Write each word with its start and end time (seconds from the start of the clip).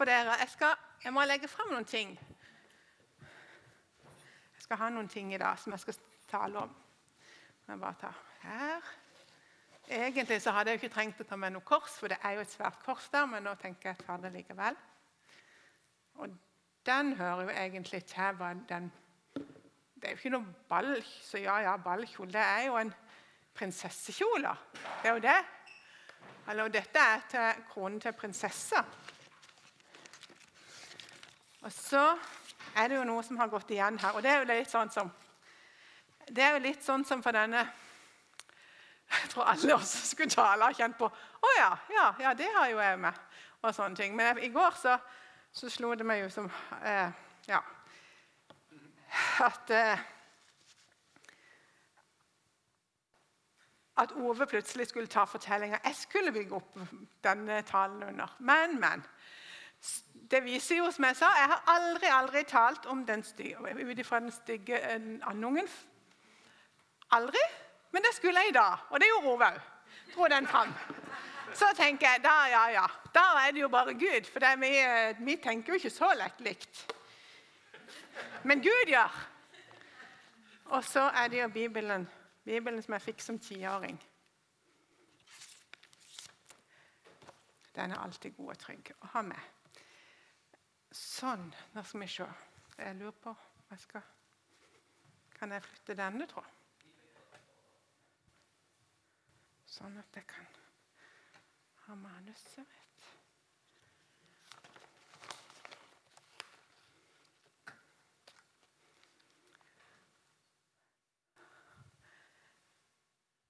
for 0.00 0.08
dere. 0.08 0.32
Jeg, 0.40 0.48
skal, 0.48 0.78
jeg 1.04 1.12
må 1.12 1.20
legge 1.28 1.48
fram 1.48 1.74
noen 1.74 1.84
ting. 1.84 2.14
Jeg 3.20 4.62
skal 4.64 4.78
ha 4.80 4.86
noen 4.94 5.10
ting 5.12 5.34
i 5.34 5.40
dag 5.40 5.58
som 5.60 5.74
jeg 5.74 5.82
skal 5.82 5.98
tale 6.30 6.62
om. 6.62 6.70
Jeg 7.68 7.80
bare 7.82 7.98
ta 8.00 8.12
her. 8.46 8.86
Egentlig 9.90 10.38
så 10.40 10.54
hadde 10.56 10.72
jeg 10.72 10.80
ikke 10.80 10.94
trengt 10.94 11.20
å 11.20 11.26
ta 11.28 11.36
med 11.36 11.52
noe 11.52 11.66
kors, 11.68 11.98
for 12.00 12.08
det 12.08 12.16
er 12.24 12.38
jo 12.38 12.46
et 12.46 12.52
svært 12.52 12.80
kors 12.86 13.10
der, 13.12 13.28
men 13.28 13.44
nå 13.44 13.52
tenker 13.60 13.90
jeg 13.90 13.98
å 13.98 14.06
ta 14.06 14.16
det 14.22 14.30
likevel. 14.38 14.78
Og 16.22 16.32
den 16.88 17.12
hører 17.20 17.44
jo 17.44 17.58
egentlig 17.66 18.00
til 18.08 18.40
den 18.70 18.88
Det 19.36 20.08
er 20.08 20.14
jo 20.14 20.16
ikke 20.22 20.32
noe 20.32 20.54
ball, 20.70 20.94
så 21.04 21.44
ja, 21.44 21.58
ja, 21.66 21.76
ballkjole. 21.76 22.32
Det 22.32 22.40
er 22.40 22.70
jo 22.70 22.80
en 22.80 22.94
prinsessekjole. 23.52 24.56
Det 25.02 25.12
er 25.12 25.18
jo 25.18 25.24
det. 25.28 25.40
Eller 26.48 26.72
dette 26.72 27.04
er 27.04 27.28
til 27.28 27.64
kronen 27.68 28.00
til 28.00 28.16
prinsessa. 28.16 28.80
Og 31.60 31.72
så 31.72 32.04
er 32.76 32.88
det 32.88 32.96
jo 32.96 33.04
noe 33.04 33.22
som 33.24 33.38
har 33.40 33.50
gått 33.52 33.70
igjen 33.74 33.98
her. 34.00 34.16
Og 34.16 34.24
det 34.24 34.30
er 34.32 34.40
jo 34.40 34.48
litt 34.48 34.70
sånn 34.72 34.92
som, 34.92 35.10
det 36.28 36.44
er 36.44 36.56
jo 36.56 36.64
litt 36.64 36.84
sånn 36.84 37.04
som 37.04 37.22
for 37.24 37.36
denne 37.36 37.66
Jeg 39.10 39.32
tror 39.32 39.48
alle 39.50 39.74
oss 39.74 39.90
som 39.90 40.06
skulle 40.06 40.30
tale, 40.30 40.68
har 40.68 40.76
kjent 40.78 40.96
på 40.98 41.08
Å 41.10 41.50
ja, 41.56 41.70
ja, 41.90 42.06
ja, 42.22 42.34
det 42.38 42.46
har 42.54 42.68
jo 42.70 42.78
jeg 42.78 43.00
med. 43.02 43.26
Og 43.60 43.74
sånne 43.74 43.98
ting. 43.98 44.14
Men 44.16 44.38
i 44.38 44.48
går 44.54 44.78
så, 44.78 44.94
så 45.52 45.68
slo 45.72 45.92
det 45.98 46.06
meg 46.06 46.24
jo 46.24 46.30
som 46.32 46.48
eh, 46.80 47.10
Ja. 47.50 47.60
At 49.44 49.70
eh, 49.74 50.08
At 54.00 54.14
Ove 54.16 54.46
plutselig 54.48 54.86
skulle 54.88 55.10
ta 55.12 55.26
fortellinga. 55.28 55.82
Jeg 55.84 55.96
skulle 55.98 56.32
bygge 56.32 56.56
opp 56.56 56.78
denne 57.24 57.58
talen 57.68 58.06
under. 58.06 58.30
Men, 58.38 58.78
men 58.80 59.02
det 60.30 60.44
viser 60.44 60.76
jo, 60.76 60.90
som 60.94 61.04
jeg 61.04 61.16
sa, 61.18 61.30
jeg 61.38 61.48
har 61.50 61.64
aldri 61.72 62.10
aldri 62.14 62.42
talt 62.46 62.86
om 62.86 63.02
den 63.06 63.24
ut 63.24 63.98
ifra 63.98 64.20
den 64.20 64.30
stygge 64.30 64.78
andungen. 65.26 65.68
Aldri. 67.10 67.42
Men 67.90 68.02
det 68.02 68.14
skulle 68.14 68.40
jeg 68.40 68.48
i 68.48 68.54
dag, 68.54 68.76
og 68.90 69.00
det 69.00 69.08
gjorde 69.08 69.32
Ove 69.32 69.46
òg. 69.46 69.60
Dro 70.14 70.26
den 70.30 70.46
fram. 70.46 70.74
Så 71.54 71.66
tenker 71.76 72.06
jeg 72.06 72.22
da, 72.22 72.34
ja, 72.50 72.64
ja. 72.70 72.86
Da 73.14 73.24
er 73.42 73.50
det 73.50 73.60
jo 73.60 73.68
bare 73.68 73.94
Gud, 73.94 74.30
for 74.30 74.46
vi, 74.60 74.70
vi, 75.24 75.36
tenker 75.36 75.72
jo 75.72 75.78
ikke 75.78 75.90
så 75.90 76.12
lett 76.14 76.40
likt. 76.40 76.94
Men 78.44 78.62
Gud 78.62 78.86
gjør. 78.86 79.18
Og 80.70 80.84
så 80.84 81.10
er 81.10 81.28
det 81.28 81.42
jo 81.42 81.48
Bibelen, 81.48 82.08
Bibelen 82.44 82.82
som 82.82 82.94
jeg 82.94 83.02
fikk 83.02 83.20
som 83.20 83.38
tiåring. 83.38 83.98
Den 87.74 87.90
er 87.90 87.98
alltid 87.98 88.36
god 88.36 88.54
og 88.54 88.58
trygg 88.58 88.92
å 89.00 89.10
ha 89.16 89.22
med. 89.22 89.59
Sånn. 90.90 91.52
Nå 91.74 91.82
skal 91.86 92.02
vi 92.02 92.08
se. 92.10 92.26
Jeg 92.78 92.96
lurer 92.98 93.18
på 93.22 93.34
jeg 93.70 93.78
skal, 93.78 94.02
Kan 95.38 95.52
jeg 95.52 95.62
flytte 95.62 95.94
denne, 95.94 96.26
tro? 96.26 96.42
Sånn 99.70 99.94
at 100.00 100.16
jeg 100.18 100.26
kan 100.28 100.48
ha 101.86 101.94
manuset 101.94 102.58
mitt. 102.58 103.06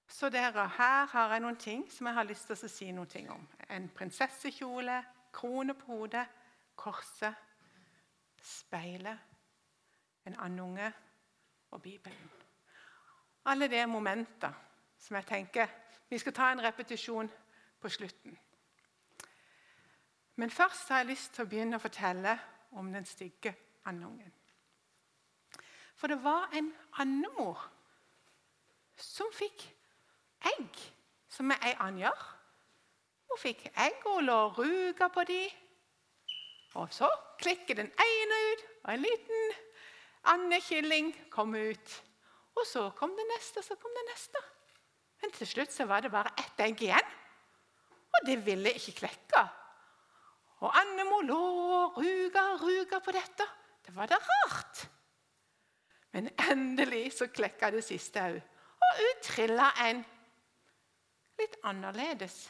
Så 0.07 0.29
dere, 0.29 0.67
Her 0.67 1.05
har 1.05 1.33
jeg 1.33 1.41
noen 1.41 1.57
ting 1.57 1.87
som 1.91 2.07
jeg 2.07 2.13
har 2.13 2.29
lyst 2.29 2.45
til 2.45 2.53
å 2.53 2.69
si 2.69 2.91
noen 2.93 3.09
ting 3.09 3.31
om. 3.33 3.47
En 3.69 3.89
prinsessekjole, 3.89 5.01
krone 5.33 5.73
på 5.73 5.95
hodet, 5.95 6.27
korset, 6.81 7.35
speilet, 8.41 9.19
en 10.25 10.35
andunge 10.39 10.93
og 11.71 11.81
Bibelen. 11.81 12.31
Alle 13.45 13.67
de 13.67 13.75
er 13.75 13.85
momenter 13.85 14.53
som 14.97 15.15
jeg 15.15 15.25
tenker 15.25 15.67
vi 16.09 16.17
skal 16.19 16.33
ta 16.33 16.51
en 16.51 16.63
repetisjon 16.63 17.29
på 17.79 17.89
slutten. 17.89 18.37
Men 20.35 20.49
først 20.49 20.89
har 20.89 20.97
jeg 20.97 21.05
lyst 21.05 21.33
til 21.33 21.45
å 21.45 21.49
begynne 21.49 21.77
å 21.77 21.83
fortelle 21.83 22.33
om 22.75 22.91
den 22.93 23.05
stygge 23.05 23.53
andungen. 23.85 24.33
For 25.95 26.11
det 26.11 26.17
var 26.23 26.49
en 26.57 26.71
andemor 26.99 27.61
som 28.97 29.31
fikk 29.33 29.63
egg, 30.51 30.79
som 31.29 31.51
ei 31.51 31.75
and. 31.79 32.03
Hun 33.29 33.39
fikk 33.39 33.67
egg 33.69 34.05
og 34.05 34.23
lå 34.25 34.37
og 34.49 34.59
ruga 34.59 35.07
på 35.07 35.23
dem 35.29 35.61
og 36.79 36.93
så 36.93 37.09
klikker 37.41 37.75
den 37.75 37.91
ene 37.91 38.39
ut, 38.51 38.63
og 38.83 38.93
en 38.93 39.03
liten 39.03 39.53
andekylling 40.31 41.11
kom 41.33 41.55
ut. 41.55 41.95
Og 42.55 42.67
så 42.67 42.89
kom 42.95 43.15
det 43.17 43.25
neste, 43.31 43.59
og 43.59 43.65
så 43.65 43.77
kom 43.79 43.91
det 43.95 44.05
neste. 44.11 44.43
Men 45.21 45.33
til 45.35 45.47
slutt 45.47 45.73
så 45.73 45.85
var 45.89 46.03
det 46.03 46.11
bare 46.11 46.33
ett 46.39 46.63
egg 46.65 46.83
igjen. 46.83 47.11
Og 48.11 48.25
det 48.27 48.37
ville 48.45 48.73
ikke 48.75 48.97
klekke. 49.03 49.43
Og 50.61 50.77
Andemo 50.77 51.21
lå 51.25 51.41
og 51.41 51.99
ruga 52.01 52.45
og 52.53 52.63
ruga 52.65 52.99
på 53.01 53.13
dette. 53.15 53.47
Det 53.85 53.95
var 53.95 54.09
da 54.11 54.19
rart. 54.21 54.85
Men 56.11 56.29
endelig 56.51 57.13
så 57.17 57.29
klekka 57.31 57.71
det 57.71 57.83
siste 57.87 58.21
òg. 58.21 58.39
Og 58.81 59.03
ut 59.05 59.21
trilla 59.25 59.71
en 59.87 60.01
litt 61.39 61.55
annerledes 61.65 62.43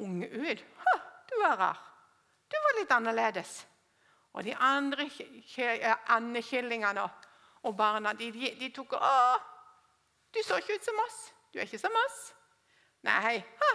unge 0.00 0.28
ut. 0.28 0.62
Ha, 0.84 0.94
du 1.28 1.34
er 1.42 1.56
rar. 1.58 1.80
Du 2.52 2.58
var 2.60 2.78
litt 2.78 2.92
annerledes. 2.92 3.52
Og 4.32 4.44
de 4.44 4.54
andre 4.56 5.08
andekillingene 6.12 7.04
og 7.62 7.76
barna 7.76 8.12
de, 8.16 8.30
de, 8.32 8.68
tok 8.74 8.96
Å, 8.96 9.12
du 10.32 10.40
så 10.44 10.58
ikke 10.60 10.76
ut 10.76 10.84
som 10.84 11.00
oss. 11.04 11.18
Du 11.52 11.58
er 11.60 11.68
ikke 11.68 11.80
som 11.80 11.96
oss. 12.06 12.20
Nei. 13.08 13.38
Ha. 13.60 13.72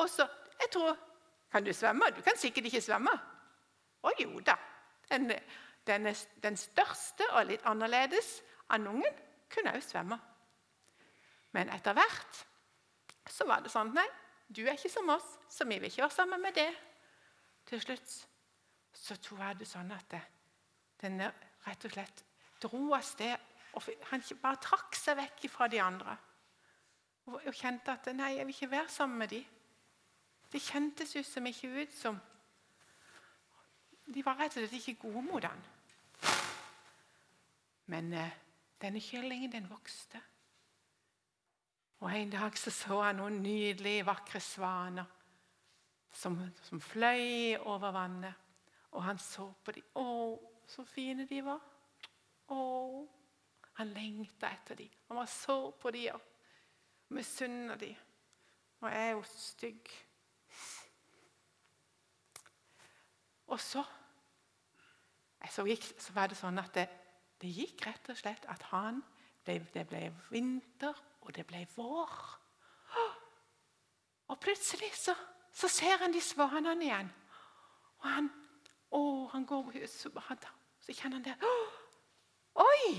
Og 0.00 0.08
så 0.10 0.26
Jeg 0.58 0.70
tror 0.74 0.96
Kan 1.52 1.64
du 1.64 1.72
svømme? 1.72 2.10
Du 2.16 2.20
kan 2.22 2.36
sikkert 2.36 2.66
ikke 2.68 2.82
svømme. 2.84 3.12
Å 4.04 4.10
jo 4.20 4.40
da. 4.44 4.56
Den, 5.08 5.30
den, 5.86 6.08
den 6.42 6.56
største 6.60 7.24
og 7.30 7.46
litt 7.48 7.64
annerledes 7.64 8.42
andungen 8.68 9.14
kunne 9.48 9.72
òg 9.72 9.82
svømme. 9.82 10.18
Men 11.56 11.72
etter 11.72 11.96
hvert 11.96 12.42
så 13.32 13.46
var 13.48 13.64
det 13.64 13.72
sånn 13.72 13.94
Nei, 13.96 14.04
du 14.52 14.60
er 14.66 14.76
ikke 14.76 14.92
som 14.92 15.08
oss, 15.12 15.38
så 15.48 15.64
vi 15.64 15.78
vil 15.78 15.88
ikke 15.88 16.04
være 16.04 16.16
sammen 16.18 16.44
med 16.44 16.56
det. 16.56 16.68
Til 17.68 17.80
slutt 17.80 18.14
så 18.96 19.16
tror 19.20 19.42
jeg 19.44 19.58
det 19.60 19.68
sånn 19.68 19.92
at 19.92 20.16
den 21.02 21.20
rett 21.20 21.84
og 21.84 21.92
slett 21.92 22.24
dro 22.62 22.80
av 22.96 23.04
sted. 23.04 23.36
og 23.76 23.84
Han 24.10 24.24
bare 24.42 24.60
trakk 24.64 24.96
seg 24.96 25.18
vekk 25.20 25.46
fra 25.52 25.68
de 25.68 25.80
andre. 25.82 26.16
Og 27.28 27.52
kjente 27.52 27.92
at 27.92 28.08
nei, 28.16 28.38
jeg 28.38 28.46
vil 28.46 28.54
ikke 28.56 28.70
være 28.70 28.88
sammen 28.88 29.18
med 29.18 29.34
de. 29.34 29.42
Det 30.48 30.62
kjentes 30.64 31.12
ut 31.16 31.28
som 31.28 31.46
ikke 31.46 31.68
ut 31.82 31.92
som 31.92 32.20
De 34.08 34.22
var 34.24 34.38
rett 34.40 34.54
og 34.56 34.64
slett 34.64 34.78
ikke 34.78 35.02
gode 35.02 35.22
mot 35.26 35.44
han. 35.44 35.64
Men 37.92 38.12
eh, 38.16 38.30
denne 38.80 39.02
kyllingen, 39.04 39.52
den 39.52 39.68
vokste. 39.68 40.20
Og 42.00 42.16
En 42.16 42.30
dag 42.32 42.56
så, 42.56 42.70
så 42.70 43.02
han 43.02 43.20
noen 43.20 43.42
nydelige, 43.42 44.06
vakre 44.08 44.40
svaner 44.40 45.17
som, 46.12 46.38
som 46.62 46.80
fløy 46.80 47.56
over 47.58 47.92
vannet. 47.94 48.34
Og 48.96 49.04
han 49.04 49.18
så 49.20 49.46
på 49.64 49.74
dem. 49.76 49.86
Å, 50.00 50.06
så 50.68 50.84
fine 50.88 51.26
de 51.28 51.42
var. 51.44 51.60
Å, 52.52 52.60
han 53.78 53.94
lengta 53.94 54.50
etter 54.50 54.78
dem. 54.80 54.92
Han 55.08 55.20
var 55.20 55.30
så 55.30 55.58
på 55.78 55.92
dem 55.94 56.16
og 56.16 57.14
misunna 57.14 57.76
dem. 57.80 57.96
Og 58.80 58.90
jeg 58.92 59.04
er 59.04 59.14
jo 59.16 59.22
stygg. 59.28 59.92
Og 63.48 63.60
så, 63.60 63.82
så, 65.50 65.64
gikk, 65.66 65.86
så 66.00 66.14
var 66.14 66.28
det 66.30 66.36
sånn 66.38 66.60
at 66.60 66.74
det, 66.76 66.84
det, 67.40 67.52
gikk 67.54 67.86
rett 67.88 68.10
og 68.12 68.18
slett 68.18 68.44
at 68.52 68.66
han 68.72 69.00
ble, 69.44 69.56
det 69.72 69.86
ble 69.88 70.02
vinter, 70.28 70.98
og 71.24 71.32
det 71.36 71.46
ble 71.48 71.64
vår. 71.76 72.18
Og 74.28 74.36
plutselig 74.42 74.90
så 75.00 75.14
så 75.52 75.68
ser 75.68 75.96
han 76.02 76.12
de 76.12 76.20
svanene 76.20 76.84
igjen. 76.84 77.10
Og 77.98 78.10
han, 78.10 78.28
å, 78.94 79.02
han 79.32 79.46
går 79.46 79.72
så, 79.90 80.10
han, 80.28 80.44
så 80.80 80.94
kjenner 80.94 81.18
han 81.18 81.26
det. 81.26 81.36
Oi! 82.54 82.92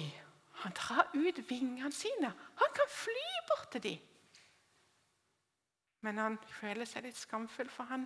Han 0.60 0.76
drar 0.76 1.08
ut 1.14 1.40
vingene 1.50 1.92
sine. 1.96 2.34
Han 2.60 2.74
kan 2.76 2.90
fly 2.92 3.28
bort 3.48 3.72
til 3.72 3.84
dem. 3.84 4.00
Men 6.02 6.18
han 6.18 6.38
føler 6.48 6.88
seg 6.88 7.04
litt 7.04 7.18
skamfull, 7.20 7.70
for 7.72 7.88
han, 7.88 8.06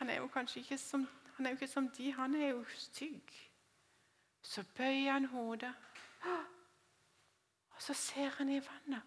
han 0.00 0.10
er 0.10 0.22
jo 0.22 0.30
kanskje 0.32 0.60
ikke 0.60 0.78
som, 0.80 1.06
han 1.36 1.46
er 1.46 1.52
jo 1.52 1.60
ikke 1.60 1.70
som 1.72 1.88
de. 1.96 2.12
Han 2.12 2.34
er 2.34 2.48
jo 2.48 2.64
stygg. 2.72 3.36
Så 4.42 4.64
bøyer 4.76 5.12
han 5.12 5.28
hodet, 5.32 5.72
og 7.78 7.82
så 7.82 7.94
ser 7.94 8.30
han 8.38 8.48
i 8.48 8.60
vannet. 8.60 9.02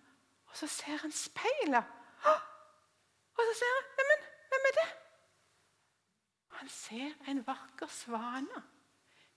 Og 0.48 0.58
så 0.58 0.68
ser 0.68 0.98
han 1.02 1.12
speilet. 1.12 1.84
Og 3.38 3.42
så 3.48 3.54
ser 3.60 3.74
han 3.78 3.88
Neimen, 3.98 4.21
hvem 4.52 4.68
er 4.70 4.76
det? 4.80 4.90
Han 6.60 6.70
ser 6.70 7.32
en 7.32 7.48
vakker 7.48 7.88
svane. 7.88 8.64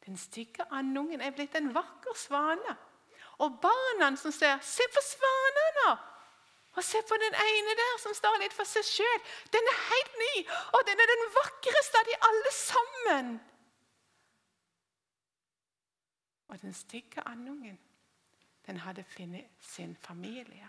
Den 0.06 0.16
stygge 0.20 0.66
andungen 0.70 1.20
er 1.20 1.32
blitt 1.32 1.54
en 1.56 1.70
vakker 1.74 2.16
svane. 2.18 2.74
Og 3.38 3.60
barna 3.62 4.10
som 4.16 4.32
ser, 4.32 4.58
se 4.60 4.82
på 4.94 5.02
svanene! 5.02 5.94
Og 6.74 6.84
se 6.84 6.98
på 7.08 7.16
den 7.22 7.34
ene 7.38 7.74
der 7.78 7.98
som 8.02 8.14
står 8.18 8.40
litt 8.42 8.54
for 8.54 8.66
seg 8.66 8.82
sjøl. 8.86 9.20
Den 9.54 9.70
er 9.70 9.82
helt 9.88 10.16
ny, 10.18 10.32
og 10.74 10.80
den 10.88 11.02
er 11.02 11.10
den 11.10 11.28
vakreste 11.36 12.00
av 12.00 12.08
de 12.08 12.16
alle 12.28 12.52
sammen. 12.56 13.28
Og 16.50 16.60
den 16.62 16.74
stygge 16.74 17.22
andungen, 17.30 17.78
den 18.66 18.82
hadde 18.82 19.04
funnet 19.04 19.46
sin 19.60 19.96
familie. 19.96 20.68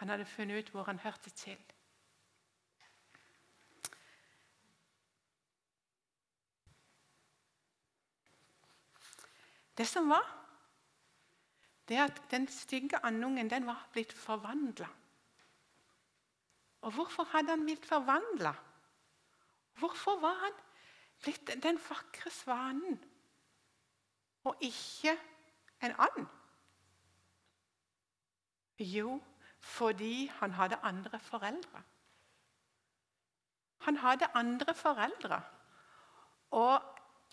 Han 0.00 0.08
hadde 0.08 0.26
funnet 0.26 0.58
ut 0.58 0.74
hvor 0.74 0.90
han 0.90 0.98
hørte 0.98 1.30
til. 1.30 1.58
Det 9.76 9.86
som 9.88 10.08
var, 10.08 10.26
det 11.88 11.98
at 12.02 12.22
den 12.30 12.48
stygge 12.48 13.04
andungen 13.04 13.50
den 13.50 13.66
var 13.66 13.88
blitt 13.92 14.12
forvandla. 14.12 14.88
Og 16.80 16.92
hvorfor 16.92 17.24
hadde 17.24 17.50
han 17.50 17.64
blitt 17.64 17.86
forvandla? 17.86 18.54
Hvorfor 19.78 20.20
var 20.20 20.34
han 20.34 20.52
blitt 21.22 21.50
den 21.62 21.78
vakre 21.88 22.30
svanen 22.30 22.98
og 24.44 24.56
ikke 24.60 25.16
en 25.82 25.94
and? 25.98 26.26
Jo, 28.78 29.22
fordi 29.60 30.26
han 30.26 30.50
hadde 30.50 30.76
andre 30.76 31.18
foreldre. 31.20 31.82
Han 33.78 33.96
hadde 33.96 34.28
andre 34.34 34.74
foreldre. 34.74 35.42
Og, 36.50 36.82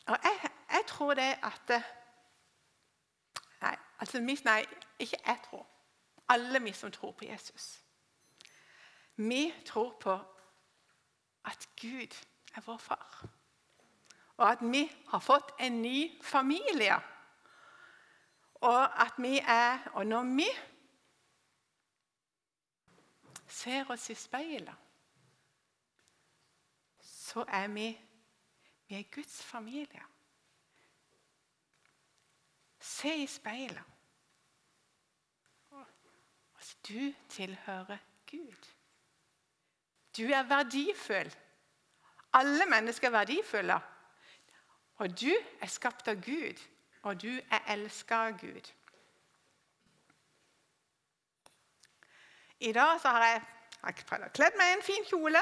og 0.07 0.17
jeg, 0.23 0.49
jeg, 0.71 0.83
tror 0.87 1.13
det 1.13 1.35
at 1.43 1.71
Altså, 4.03 4.19
nei, 4.19 4.65
ikke 4.99 5.17
jeg 5.25 5.39
tror. 5.45 5.67
Alle 6.29 6.63
vi 6.63 6.73
som 6.73 6.91
tror 6.91 7.11
på 7.11 7.25
Jesus. 7.25 7.83
Vi 9.15 9.53
tror 9.65 9.97
på 9.99 10.19
at 11.45 11.69
Gud 11.81 12.25
er 12.55 12.61
vår 12.61 12.77
far, 12.77 13.25
og 14.37 14.51
at 14.51 14.57
vi 14.61 14.91
har 15.07 15.19
fått 15.19 15.51
en 15.59 15.81
ny 15.81 16.21
familie. 16.23 16.95
Og 18.53 19.01
at 19.05 19.13
vi 19.17 19.39
er 19.39 19.87
Og 19.93 20.07
når 20.07 20.23
vi 20.23 20.47
ser 23.47 23.89
oss 23.89 24.09
i 24.09 24.15
speilet, 24.15 24.75
så 26.99 27.45
er 27.47 27.67
vi, 27.67 28.01
vi 28.87 28.95
er 28.95 29.03
Guds 29.15 29.43
familie. 29.43 30.03
Se 32.79 33.15
i 33.15 33.27
speilet. 33.27 33.92
Du 36.87 37.13
tilhører 37.29 37.97
Gud. 38.31 38.69
Du 40.17 40.23
er 40.23 40.43
verdifull. 40.43 41.35
Alle 42.33 42.65
mennesker 42.65 43.07
er 43.07 43.11
verdifulle. 43.11 43.79
Og 44.95 45.21
du 45.21 45.31
er 45.61 45.67
skapt 45.67 46.07
av 46.07 46.21
Gud, 46.21 46.59
og 47.01 47.21
du 47.21 47.29
er 47.29 47.59
elsket 47.73 48.15
av 48.15 48.37
Gud. 48.39 48.71
I 52.59 52.71
dag 52.71 52.99
har 53.03 53.23
jeg, 53.25 53.41
jeg 53.83 53.95
kledd 54.33 54.57
meg 54.57 54.69
i 54.69 54.77
en 54.77 54.85
fin 54.85 55.05
kjole 55.09 55.41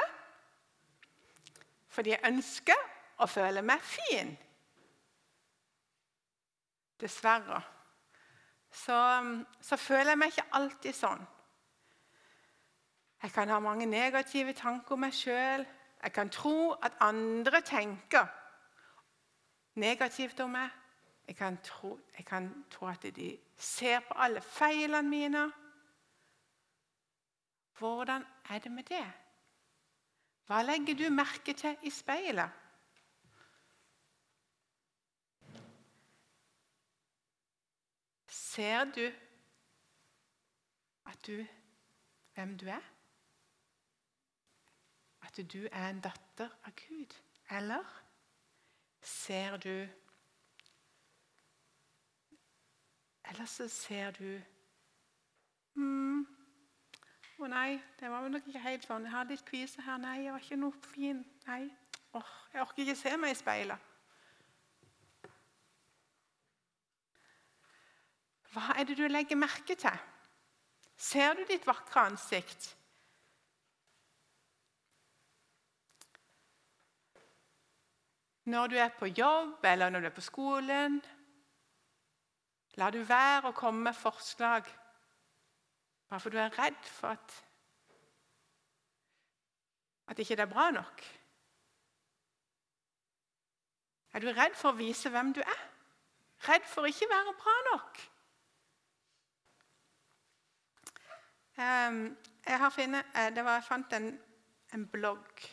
fordi 1.92 2.14
jeg 2.14 2.24
ønsker 2.24 2.78
å 3.20 3.26
føle 3.28 3.60
meg 3.62 3.82
fin. 3.84 4.32
Dessverre. 7.00 7.60
Så, 8.72 8.98
så 9.60 9.76
føler 9.76 10.14
jeg 10.14 10.18
meg 10.18 10.32
ikke 10.32 10.48
alltid 10.56 10.96
sånn. 10.96 11.24
Jeg 13.22 13.32
kan 13.34 13.50
ha 13.52 13.58
mange 13.62 13.86
negative 13.86 14.54
tanker 14.58 14.96
om 14.96 15.04
meg 15.04 15.14
sjøl. 15.14 15.66
Jeg 16.02 16.12
kan 16.12 16.30
tro 16.32 16.72
at 16.82 16.96
andre 17.04 17.60
tenker 17.62 18.26
negativt 19.78 20.40
om 20.40 20.56
meg. 20.56 20.70
Jeg 21.28 21.36
kan 21.38 21.58
tro, 21.62 21.98
jeg 22.16 22.24
kan 22.26 22.48
tro 22.70 22.88
at 22.90 23.04
de 23.16 23.36
ser 23.56 24.00
på 24.08 24.16
alle 24.18 24.40
feilene 24.40 25.08
mine. 25.08 25.44
Hvordan 27.78 28.24
er 28.50 28.58
det 28.58 28.72
med 28.72 28.88
det? 28.90 29.06
Hva 30.46 30.62
legger 30.66 30.98
du 30.98 31.06
merke 31.14 31.54
til 31.54 31.76
i 31.82 31.90
speilet? 31.90 32.50
Ser 38.52 38.84
du 38.84 39.12
at 41.06 41.26
du 41.26 41.46
hvem 42.34 42.58
du 42.58 42.66
er? 42.66 42.80
At 45.22 45.52
du 45.52 45.68
er 45.72 45.88
en 45.88 46.00
datter 46.00 46.50
av 46.64 46.72
Gud? 46.76 47.14
Eller 47.50 47.84
ser 49.00 49.56
du 49.56 49.88
Eller 53.30 53.44
så 53.46 53.68
ser 53.68 54.10
du 54.10 54.40
mm, 55.74 56.26
å 57.38 57.48
nei, 57.48 57.80
det 58.00 58.10
var 58.10 58.28
nok 58.28 58.50
ikke 58.50 58.60
helt 58.66 58.84
sånn. 58.84 59.06
Jeg 59.08 59.14
har 59.14 59.30
litt 59.30 59.46
kvise 59.48 59.80
her. 59.86 59.96
Nei, 60.02 60.18
jeg 60.26 60.34
var 60.34 60.44
ikke 60.44 60.60
noe 60.60 60.90
fin. 60.90 61.24
Nei, 61.46 61.62
oh, 62.12 62.34
jeg 62.52 62.66
orker 62.66 62.84
ikke 62.84 62.98
se 63.00 63.16
meg 63.16 63.32
i 63.32 63.38
speilet. 63.40 63.91
Hva 68.52 68.76
er 68.76 68.84
det 68.84 68.98
du 68.98 69.06
legger 69.08 69.38
merke 69.40 69.76
til? 69.78 69.98
Ser 70.96 71.34
du 71.34 71.44
ditt 71.48 71.66
vakre 71.66 72.06
ansikt? 72.10 72.68
Når 78.52 78.66
du 78.66 78.76
er 78.76 78.92
på 78.98 79.06
jobb 79.06 79.64
eller 79.64 79.90
når 79.90 80.00
du 80.00 80.06
er 80.06 80.14
på 80.14 80.24
skolen, 80.26 81.00
lar 82.76 82.90
du 82.90 83.02
være 83.06 83.50
å 83.50 83.56
komme 83.56 83.86
med 83.88 83.96
forslag 83.96 84.68
bare 86.12 86.20
for 86.20 86.34
du 86.34 86.36
er 86.36 86.52
redd 86.52 86.88
for 86.92 87.14
at, 87.14 87.34
at 90.12 90.18
ikke 90.20 90.36
det 90.36 90.44
er 90.44 90.50
bra 90.50 90.66
nok? 90.76 91.04
Er 94.12 94.20
du 94.20 94.28
redd 94.28 94.58
for 94.60 94.74
å 94.74 94.76
vise 94.76 95.08
hvem 95.08 95.32
du 95.32 95.40
er? 95.40 95.62
Redd 96.50 96.66
for 96.68 96.84
å 96.84 96.90
ikke 96.92 97.08
være 97.08 97.32
bra 97.38 97.54
nok? 97.70 98.02
Jeg, 101.62 102.72
finnet, 102.74 103.12
eh, 103.16 103.44
var, 103.44 103.58
jeg 103.58 103.66
fant 103.66 103.92
en, 103.98 104.08
en, 104.74 104.86
blogg 104.90 105.44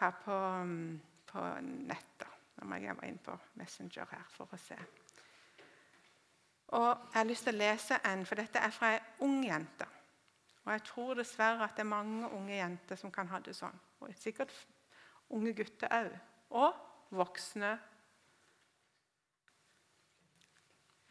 her 0.00 0.16
på, 0.24 0.38
på 1.30 1.44
nettet. 1.62 2.26
Nå 2.56 2.68
må 2.68 2.80
jeg 2.80 2.96
gå 2.96 3.06
inn 3.08 3.22
på 3.24 3.36
Messenger 3.60 4.10
her 4.10 4.26
for 4.34 4.52
å 4.52 4.58
se. 4.60 4.76
Og 6.76 6.88
Jeg 6.88 7.16
har 7.16 7.26
lyst 7.26 7.48
til 7.48 7.56
å 7.56 7.62
lese 7.62 7.98
en, 8.06 8.26
for 8.28 8.38
dette 8.38 8.60
er 8.62 8.74
fra 8.74 8.92
ei 8.94 9.00
ung 9.26 9.40
jente. 9.42 9.88
Og 10.66 10.72
jeg 10.74 10.84
tror 10.86 11.16
dessverre 11.18 11.64
at 11.64 11.74
det 11.74 11.82
er 11.82 11.90
mange 11.90 12.28
unge 12.36 12.54
jenter 12.54 12.98
som 13.00 13.10
kan 13.12 13.28
ha 13.32 13.40
det 13.42 13.56
sånn. 13.56 13.78
Og 14.00 14.12
sikkert 14.20 14.52
unge 15.34 15.54
gutter 15.56 15.90
òg. 15.90 16.12
Og 16.50 17.16
voksne. 17.16 17.72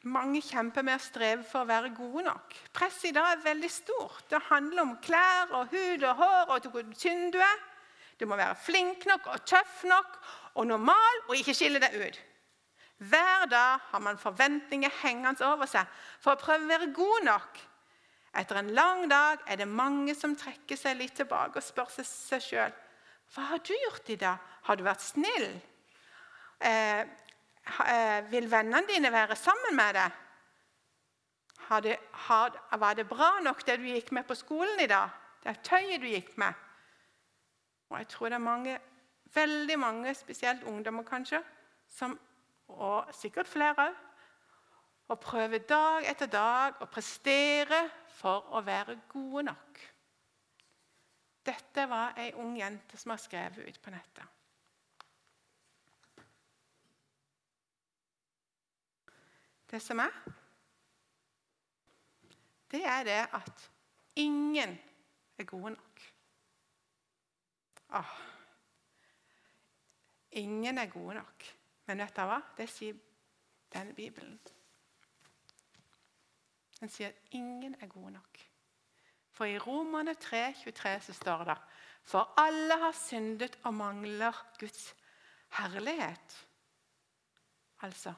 Mange 0.08 0.40
kjemper 0.40 0.86
med 0.88 0.96
å 0.96 1.04
streve 1.04 1.44
for 1.44 1.66
å 1.66 1.68
være 1.68 1.92
gode 1.92 2.24
nok. 2.24 2.54
Presset 2.72 3.10
i 3.10 3.16
dag 3.18 3.34
er 3.34 3.44
veldig 3.44 3.72
stort. 3.72 4.24
Det 4.32 4.40
handler 4.48 4.86
om 4.86 4.94
klær 5.04 5.52
og 5.58 5.74
hud 5.74 6.06
og 6.08 6.22
hår 6.22 6.54
og 6.56 6.70
hvor 6.72 6.94
tynn 6.96 7.28
du 7.34 7.40
er. 7.44 7.66
Du 8.20 8.24
må 8.28 8.38
være 8.40 8.56
flink 8.64 9.04
nok 9.08 9.28
og 9.34 9.44
tøff 9.48 9.84
nok 9.88 10.16
og 10.56 10.68
normal 10.68 11.24
og 11.28 11.36
ikke 11.36 11.56
skille 11.56 11.84
deg 11.84 11.98
ut. 12.00 12.20
Hver 13.12 13.46
dag 13.52 13.84
har 13.92 14.04
man 14.04 14.20
forventninger 14.20 14.92
hengende 15.04 15.46
over 15.48 15.68
seg 15.72 15.88
for 16.20 16.36
å 16.36 16.40
prøve 16.40 16.64
å 16.64 16.72
være 16.72 16.92
god 16.96 17.28
nok. 17.28 17.60
Etter 18.40 18.60
en 18.60 18.72
lang 18.76 19.06
dag 19.12 19.44
er 19.48 19.60
det 19.60 19.68
mange 19.68 20.16
som 20.16 20.36
trekker 20.38 20.80
seg 20.80 21.00
litt 21.00 21.16
tilbake 21.20 21.60
og 21.60 21.66
spør 21.66 21.92
seg 22.00 22.44
sjøl 22.44 22.78
hva 23.30 23.46
har 23.52 23.60
du 23.62 23.76
gjort 23.76 24.10
i 24.10 24.18
dag. 24.18 24.42
Har 24.66 24.78
du 24.78 24.82
vært 24.86 25.04
snill? 25.06 25.52
Eh, 26.66 27.04
vil 28.32 28.50
vennene 28.52 28.88
dine 28.90 29.12
være 29.12 29.36
sammen 29.36 29.76
med 29.76 29.94
deg? 29.98 30.12
Var 31.70 32.94
det 32.98 33.08
bra 33.10 33.30
nok 33.46 33.66
det 33.68 33.78
du 33.80 33.86
gikk 33.90 34.12
med 34.12 34.26
på 34.28 34.38
skolen 34.38 34.80
i 34.82 34.90
dag? 34.90 35.10
Det 35.44 35.60
tøyet 35.64 36.02
du 36.02 36.08
gikk 36.10 36.34
med? 36.42 36.54
Og 37.90 37.98
jeg 37.98 38.08
tror 38.08 38.30
det 38.30 38.38
er 38.38 38.46
mange, 38.46 38.80
veldig 39.34 39.80
mange, 39.80 40.14
spesielt 40.14 40.64
ungdommer 40.64 41.04
kanskje, 41.04 41.42
som 41.90 42.20
og 42.70 43.10
sikkert 43.18 43.50
flere 43.50 43.88
òg, 43.88 43.96
å 45.10 45.16
prøve 45.18 45.58
dag 45.66 46.06
etter 46.06 46.30
dag 46.30 46.84
å 46.84 46.86
prestere 46.86 47.80
for 48.20 48.52
å 48.54 48.62
være 48.62 49.00
gode 49.10 49.48
nok. 49.48 49.80
Dette 51.50 51.86
var 51.90 52.14
ei 52.22 52.30
ung 52.38 52.54
jente 52.60 52.98
som 53.00 53.16
har 53.16 53.22
skrevet 53.22 53.66
ut 53.66 53.80
på 53.82 53.90
nettet. 53.90 54.39
Det 59.72 59.82
som 59.82 60.00
er, 60.00 60.14
det 62.72 62.86
er 62.86 63.04
det 63.04 63.22
at 63.34 63.72
ingen 64.16 64.78
er 65.38 65.44
gode 65.44 65.70
nok. 65.70 66.02
Åh. 67.90 68.18
Ingen 70.32 70.78
er 70.78 70.86
gode 70.86 71.14
nok. 71.14 71.46
Men 71.86 71.98
vet 71.98 72.16
du 72.16 72.26
hva? 72.30 72.38
Det 72.58 72.68
sier 72.70 72.98
denne 73.74 73.96
Bibelen. 73.98 74.38
Den 76.80 76.92
sier 76.94 77.10
at 77.10 77.34
ingen 77.36 77.76
er 77.82 77.90
gode 77.90 78.12
nok. 78.14 78.42
For 79.34 79.50
i 79.50 79.58
Romerne 79.58 80.14
3, 80.14 80.54
23 80.64 81.00
så 81.08 81.14
står 81.14 81.44
det 81.50 81.58
For 82.04 82.34
alle 82.38 82.78
har 82.84 82.92
syndet 82.92 83.60
og 83.64 83.74
mangler 83.74 84.36
Guds 84.60 84.96
herlighet. 85.58 86.48
Altså 87.82 88.14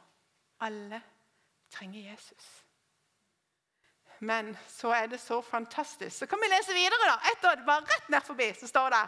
alle 0.60 1.02
trenger 1.72 2.12
Jesus. 2.12 2.50
Men 4.20 4.58
så 4.68 4.92
er 4.94 5.08
det 5.08 5.20
så 5.20 5.42
fantastisk. 5.42 6.18
Så 6.18 6.26
kan 6.26 6.40
vi 6.42 6.50
lese 6.52 6.74
videre. 6.74 7.08
da. 7.08 7.18
Etter, 7.32 7.66
bare 7.66 7.88
rett 7.90 8.10
ned 8.10 8.22
forbi 8.22 8.54
så 8.60 8.68
står 8.68 8.90
det 8.94 9.06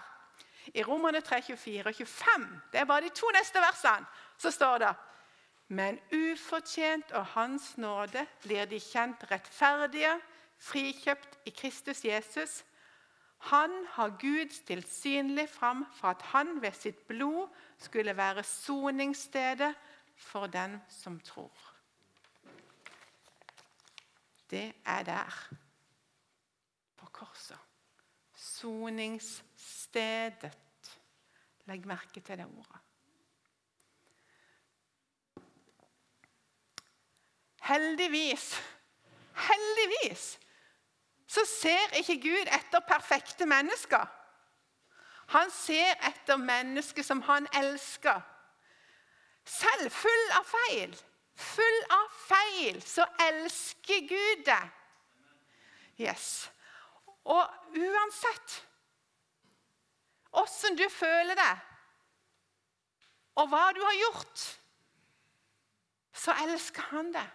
i 0.74 0.84
Romerne 0.84 1.22
3, 1.22 1.42
24 1.42 1.88
og 1.88 1.96
25, 1.96 2.62
det 2.72 2.80
er 2.80 2.86
bare 2.86 3.02
de 3.02 3.10
to 3.10 3.28
neste 3.36 3.60
versene, 3.60 4.06
så 4.38 4.52
står 4.52 4.78
det 4.78 4.94
Men 5.68 6.00
ufortjent 6.14 7.12
og 7.12 7.26
Hans 7.26 7.78
nåde 7.78 8.26
blir 8.44 8.66
de 8.66 8.80
kjent 8.80 9.32
rettferdige, 9.32 10.20
frikjøpt 10.60 11.40
i 11.46 11.50
Kristus 11.50 12.06
Jesus. 12.06 12.64
Han 13.38 13.72
har 13.90 14.16
Gud 14.20 14.54
stilt 14.56 14.94
synlig 14.94 15.50
fram 15.50 15.86
for 15.96 16.08
at 16.08 16.22
han 16.22 16.62
ved 16.62 16.72
sitt 16.72 17.08
blod 17.08 17.48
skulle 17.78 18.18
være 18.18 18.44
soningsstedet 18.44 19.74
for 20.18 20.48
den 20.48 20.82
som 20.90 21.20
tror. 21.20 21.73
Det 24.54 24.74
er 24.86 25.04
der, 25.04 25.50
på 26.98 27.06
korset. 27.06 27.58
Soningsstedet. 28.36 30.52
Legg 31.66 31.88
merke 31.88 32.20
til 32.20 32.38
det 32.38 32.46
ordet. 32.46 32.80
Heldigvis, 37.64 38.62
heldigvis, 39.36 40.40
så 41.28 41.40
ser 41.62 41.98
ikke 41.98 42.22
Gud 42.22 42.48
etter 42.60 42.80
perfekte 42.88 43.46
mennesker. 43.46 44.06
Han 45.28 45.52
ser 45.52 45.94
etter 46.10 46.38
mennesker 46.38 47.04
som 47.04 47.22
han 47.22 47.48
elsker. 47.56 48.22
Selv 49.46 49.92
full 49.92 50.32
av 50.38 50.46
feil, 50.46 51.04
full 51.36 51.80
av 51.92 52.10
feil, 52.28 52.82
så 52.86 53.06
elsker 53.30 54.08
Gud 54.10 54.46
det. 54.46 54.62
Yes. 56.02 56.50
Og 57.24 57.78
uansett 57.78 58.58
åssen 60.34 60.76
du 60.78 60.86
føler 60.90 61.38
det, 61.38 61.54
og 63.38 63.50
hva 63.50 63.64
du 63.74 63.82
har 63.82 63.96
gjort, 63.98 64.44
så 66.14 66.36
elsker 66.44 66.90
han 66.94 67.10
det. 67.14 67.26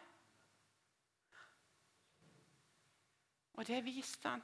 Og 3.58 3.66
det 3.66 3.80
viste 3.86 4.30
han 4.30 4.42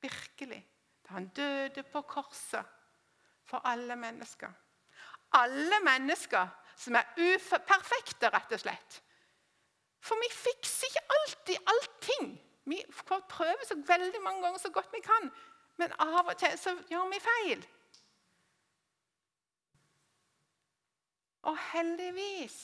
virkelig 0.00 0.60
da 1.04 1.18
han 1.18 1.28
døde 1.36 1.82
på 1.92 2.00
korset 2.08 2.64
for 3.44 3.60
alle 3.68 3.96
mennesker. 4.00 4.52
Alle 5.36 5.80
mennesker 5.84 6.48
som 6.76 6.96
er 6.98 7.10
uperfekte, 7.16 8.30
rett 8.34 8.52
og 8.52 8.60
slett. 8.60 9.00
For 10.04 10.20
vi 10.20 10.28
fikser 10.32 10.90
ikke 10.90 11.04
alltid 11.16 11.72
allting. 11.72 12.30
Vi 12.64 12.80
prøver 13.28 13.66
så 13.68 13.76
veldig 13.86 14.22
mange 14.22 14.42
ganger 14.42 14.58
så 14.58 14.70
godt 14.70 14.92
vi 14.92 15.00
kan, 15.04 15.30
men 15.76 15.92
av 15.98 16.26
og 16.26 16.36
til 16.38 16.58
så 16.58 16.76
gjør 16.90 17.10
vi 17.12 17.20
feil. 17.24 17.66
Og 21.44 21.58
heldigvis 21.72 22.56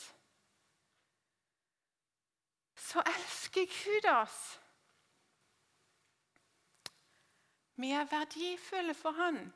så 2.74 3.02
elsker 3.06 3.66
Gud 3.68 4.08
oss. 4.10 4.60
Vi 7.80 7.90
er 7.90 8.08
verdifulle 8.10 8.94
for 8.94 9.10
Han. 9.10 9.52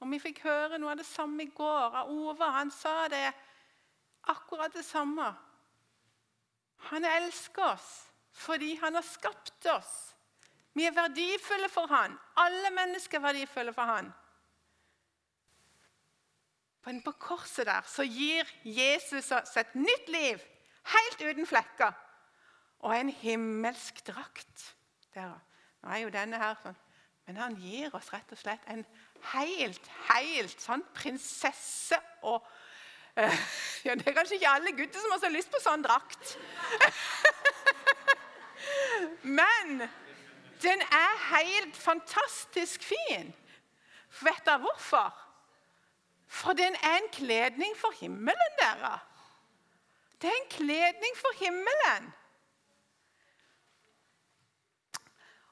Og 0.00 0.10
Vi 0.10 0.18
fikk 0.22 0.42
høre 0.46 0.78
noe 0.78 0.92
av 0.94 1.00
det 1.00 1.06
samme 1.06 1.42
i 1.42 1.50
går 1.54 1.96
av 2.02 2.10
Ove. 2.10 2.50
Han 2.54 2.70
sa 2.70 3.08
det 3.10 3.32
akkurat 4.28 4.74
det 4.74 4.84
samme. 4.84 5.32
Han 6.90 7.04
elsker 7.04 7.72
oss 7.72 7.88
fordi 8.38 8.76
han 8.78 8.94
har 8.94 9.02
skapt 9.02 9.66
oss. 9.66 9.94
Vi 10.76 10.84
er 10.86 10.94
verdifulle 10.94 11.66
for 11.72 11.90
han. 11.90 12.12
Alle 12.38 12.70
mennesker 12.70 13.18
er 13.18 13.24
verdifulle 13.24 13.72
for 13.74 13.88
han. 13.88 14.12
Men 16.86 17.02
på 17.02 17.12
korset 17.18 17.66
der 17.66 17.82
så 17.90 18.06
gir 18.06 18.46
Jesus 18.62 19.32
oss 19.34 19.56
et 19.58 19.74
nytt 19.74 20.06
liv, 20.08 20.38
helt 20.94 21.24
uten 21.24 21.46
flekker, 21.46 21.92
og 22.78 22.94
en 22.94 23.10
himmelsk 23.10 24.06
drakt. 24.06 24.74
Der. 25.14 25.34
Nå 25.82 25.90
er 25.90 26.04
jo 26.04 26.14
denne 26.14 26.38
her 26.38 26.54
sånn 26.62 26.78
men 27.28 27.36
han 27.36 27.58
gir 27.60 27.92
oss 27.92 28.08
rett 28.08 28.30
og 28.32 28.38
slett 28.40 28.62
en 28.72 28.86
helt, 29.34 29.88
helt 30.08 30.62
sånn 30.64 30.80
prinsesse 30.96 31.98
og 32.24 32.40
uh, 32.40 32.67
ja, 33.16 33.94
Det 33.94 34.06
er 34.06 34.16
kanskje 34.16 34.38
ikke 34.38 34.48
alle 34.48 34.72
gutter 34.76 35.00
som 35.00 35.14
har 35.14 35.22
så 35.22 35.30
lyst 35.32 35.50
på 35.52 35.60
sånn 35.62 35.82
drakt. 35.82 36.32
Men 39.38 39.88
den 40.62 40.82
er 40.82 41.24
helt 41.30 41.76
fantastisk 41.76 42.82
fin. 42.82 43.34
Vet 44.20 44.46
dere 44.46 44.62
hvorfor? 44.62 45.14
For 46.28 46.52
den 46.52 46.76
er 46.84 46.98
en 46.98 47.10
kledning 47.12 47.76
for 47.78 47.94
himmelen, 48.00 48.56
dere. 48.60 48.98
Det 50.20 50.30
er 50.30 50.40
en 50.42 50.50
kledning 50.50 51.16
for 51.16 51.38
himmelen. 51.38 52.12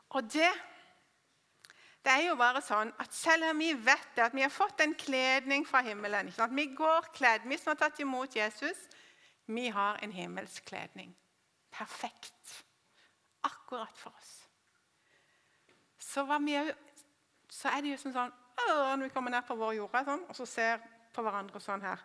Og 0.08 0.32
det 0.32 0.52
det 2.06 2.12
er 2.14 2.28
jo 2.28 2.36
bare 2.38 2.62
sånn 2.62 2.92
at 3.02 3.14
Selv 3.14 3.48
om 3.50 3.58
vi 3.58 3.72
vet 3.74 4.12
det, 4.14 4.22
at 4.28 4.34
vi 4.36 4.44
har 4.44 4.52
fått 4.54 4.80
en 4.84 4.94
kledning 4.94 5.66
fra 5.66 5.82
himmelen 5.82 6.30
at 6.30 6.54
Vi 6.54 6.68
går 6.78 7.10
kledd, 7.16 7.48
vi 7.50 7.58
som 7.58 7.72
har 7.72 7.80
tatt 7.80 7.98
imot 8.00 8.36
Jesus, 8.36 8.86
vi 9.46 9.68
har 9.70 9.98
en 10.02 10.12
himmelsk 10.12 10.64
kledning. 10.66 11.12
Perfekt. 11.70 12.64
Akkurat 13.42 13.98
for 13.98 14.10
oss. 14.10 14.32
Så, 15.98 16.24
så 17.50 17.68
er 17.68 17.82
det 17.82 17.92
jo 17.92 17.98
sånn, 18.00 18.14
sånn 18.14 18.34
Når 18.98 19.06
vi 19.08 19.14
kommer 19.14 19.34
ned 19.34 19.46
på 19.46 19.58
vår 19.58 19.74
jord 19.76 19.98
sånn, 20.06 20.22
og 20.30 20.38
så 20.38 20.46
ser 20.46 20.82
på 21.14 21.22
hverandre 21.22 21.60
sånn 21.60 21.82
her 21.82 22.02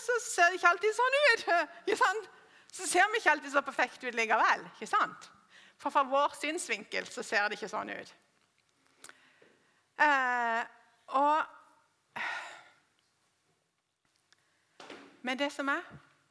Så 0.00 0.16
ser 0.24 0.50
det 0.50 0.58
ikke 0.58 0.72
alltid 0.72 0.96
sånn 0.96 1.18
ut. 1.20 1.44
Ikke 1.86 2.00
sant? 2.00 2.32
Så 2.72 2.88
ser 2.88 3.08
vi 3.12 3.20
ikke 3.20 3.30
alltid 3.34 3.52
så 3.52 3.60
perfekt 3.60 4.04
ut 4.04 4.14
likevel. 4.16 4.62
ikke 4.72 4.88
sant? 4.88 5.26
For 5.76 5.92
fra 5.92 6.06
vår 6.08 6.32
synsvinkel 6.40 7.04
så 7.04 7.20
ser 7.26 7.50
det 7.50 7.58
ikke 7.58 7.68
sånn 7.68 7.90
ut. 7.92 8.12
Eh, 10.00 10.62
og 11.06 11.44
Men 15.22 15.38
det 15.38 15.52
som 15.52 15.68
er, 15.68 15.82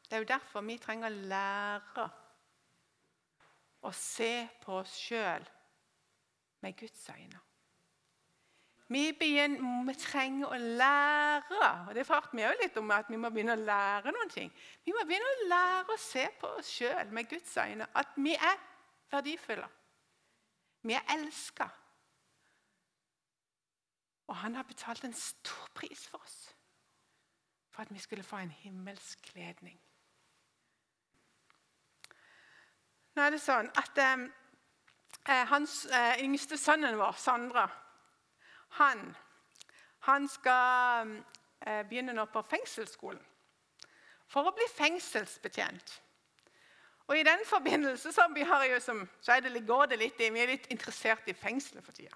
det 0.03 0.13
er 0.13 0.17
jo 0.17 0.27
derfor 0.27 0.61
vi 0.67 0.75
trenger 0.77 1.07
å 1.07 1.27
lære 1.31 2.07
å 3.87 3.91
se 3.95 4.33
på 4.61 4.81
oss 4.81 4.97
sjøl 4.99 5.45
med 6.61 6.75
Guds 6.77 7.07
øyne. 7.09 7.39
Vi, 8.91 9.05
begynner, 9.15 9.63
vi, 9.87 9.93
trenger 9.95 10.51
å 10.51 10.57
lære 10.59 11.67
og 11.87 11.93
Det 11.95 12.03
prater 12.05 12.35
vi 12.35 12.49
litt 12.59 12.77
om 12.77 12.91
at 12.91 13.07
vi 13.09 13.15
må 13.15 13.31
begynne 13.31 13.55
å 13.55 13.63
lære 13.63 14.11
noen 14.11 14.33
ting. 14.33 14.51
Vi 14.83 14.91
må 14.91 15.05
begynne 15.07 15.29
å 15.31 15.47
lære 15.47 15.95
å 15.95 16.01
se 16.03 16.25
på 16.41 16.49
oss 16.59 16.73
sjøl 16.75 17.13
med 17.15 17.29
Guds 17.31 17.55
øyne. 17.57 17.87
At 17.95 18.11
vi 18.19 18.35
er 18.35 18.59
verdifulle. 19.11 19.69
Vi 20.83 20.97
er 20.99 21.07
elska. 21.15 21.69
Og 24.31 24.37
han 24.37 24.55
har 24.55 24.63
betalt 24.63 25.03
en 25.03 25.13
stor 25.13 25.67
pris 25.75 26.07
for 26.07 26.17
oss. 26.23 26.55
For 27.69 27.81
at 27.81 27.93
vi 27.93 27.99
skulle 27.99 28.23
få 28.23 28.37
en 28.37 28.51
himmelsk 28.51 29.19
kledning. 29.21 29.81
Nå 33.11 33.25
er 33.25 33.35
det 33.35 33.41
sånn 33.43 33.67
at 33.75 33.99
eh, 33.99 34.23
eh 35.33 35.43
Hans 35.51 35.83
eh, 35.85 36.23
yngste 36.23 36.57
sønnen 36.57 36.95
vår, 36.95 37.19
Sandra, 37.19 37.65
han, 38.79 39.03
han 40.07 40.29
skal 40.31 41.11
eh, 41.67 41.83
begynne 41.91 42.15
nå 42.15 42.25
på 42.31 42.47
fengselsskolen 42.53 43.19
for 44.31 44.47
å 44.47 44.55
bli 44.55 44.71
fengselsbetjent. 44.77 45.97
Og 47.11 47.17
I 47.19 47.27
den 47.27 47.43
forbindelse 47.45 48.13
så, 48.15 48.29
som, 48.79 49.07
så 49.21 49.39
det, 49.43 49.67
går 49.67 49.91
det 49.91 49.99
litt 49.99 50.23
i, 50.23 50.31
vi 50.31 50.39
er 50.39 50.55
litt 50.55 50.71
interessert 50.71 51.27
i 51.27 51.35
fengselet 51.35 51.83
for 51.83 51.91
tida. 51.91 52.15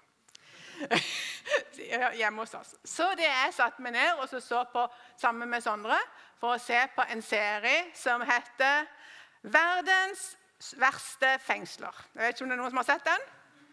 hjemme 2.20 2.42
hos 2.42 2.54
oss. 2.54 2.74
Så 2.84 3.08
det 3.18 3.26
jeg 3.26 3.54
satte 3.56 3.82
meg 3.82 3.94
ned 3.96 4.22
og 4.22 4.28
så, 4.30 4.40
så 4.40 4.64
på 4.72 4.86
sammen 5.20 5.50
med 5.50 5.64
Sondre 5.64 5.98
for 6.40 6.56
å 6.56 6.62
se 6.62 6.78
på 6.96 7.06
en 7.12 7.22
serie 7.24 7.86
som 7.96 8.24
heter 8.26 8.86
Verdens 9.46 10.34
verste 10.80 11.36
fengsler. 11.44 12.04
Jeg 12.14 12.22
vet 12.22 12.36
ikke 12.36 12.46
om 12.46 12.50
det 12.50 12.56
er 12.56 12.62
noen 12.62 12.72
som 12.72 12.82
har 12.82 12.88
sett 12.88 13.06
den? 13.06 13.26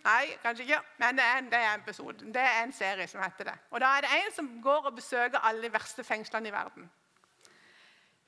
Nei, 0.04 0.34
kanskje 0.44 0.66
ikke. 0.68 0.82
Men 1.00 1.18
det 1.18 1.24
er, 1.26 1.38
en, 1.40 1.46
det 1.52 1.60
er 1.60 1.70
en 1.74 1.86
episode. 1.86 2.32
Det 2.36 2.42
er 2.44 2.64
en 2.64 2.76
serie 2.76 3.08
som 3.08 3.22
heter 3.24 3.48
det. 3.52 3.56
Og 3.72 3.82
Da 3.82 3.94
er 3.96 4.04
det 4.04 4.18
en 4.18 4.36
som 4.36 4.50
går 4.62 4.90
og 4.90 4.98
besøker 4.98 5.40
alle 5.40 5.64
de 5.64 5.72
verste 5.74 6.04
fengslene 6.04 6.52
i 6.52 6.56
verden. 6.56 6.90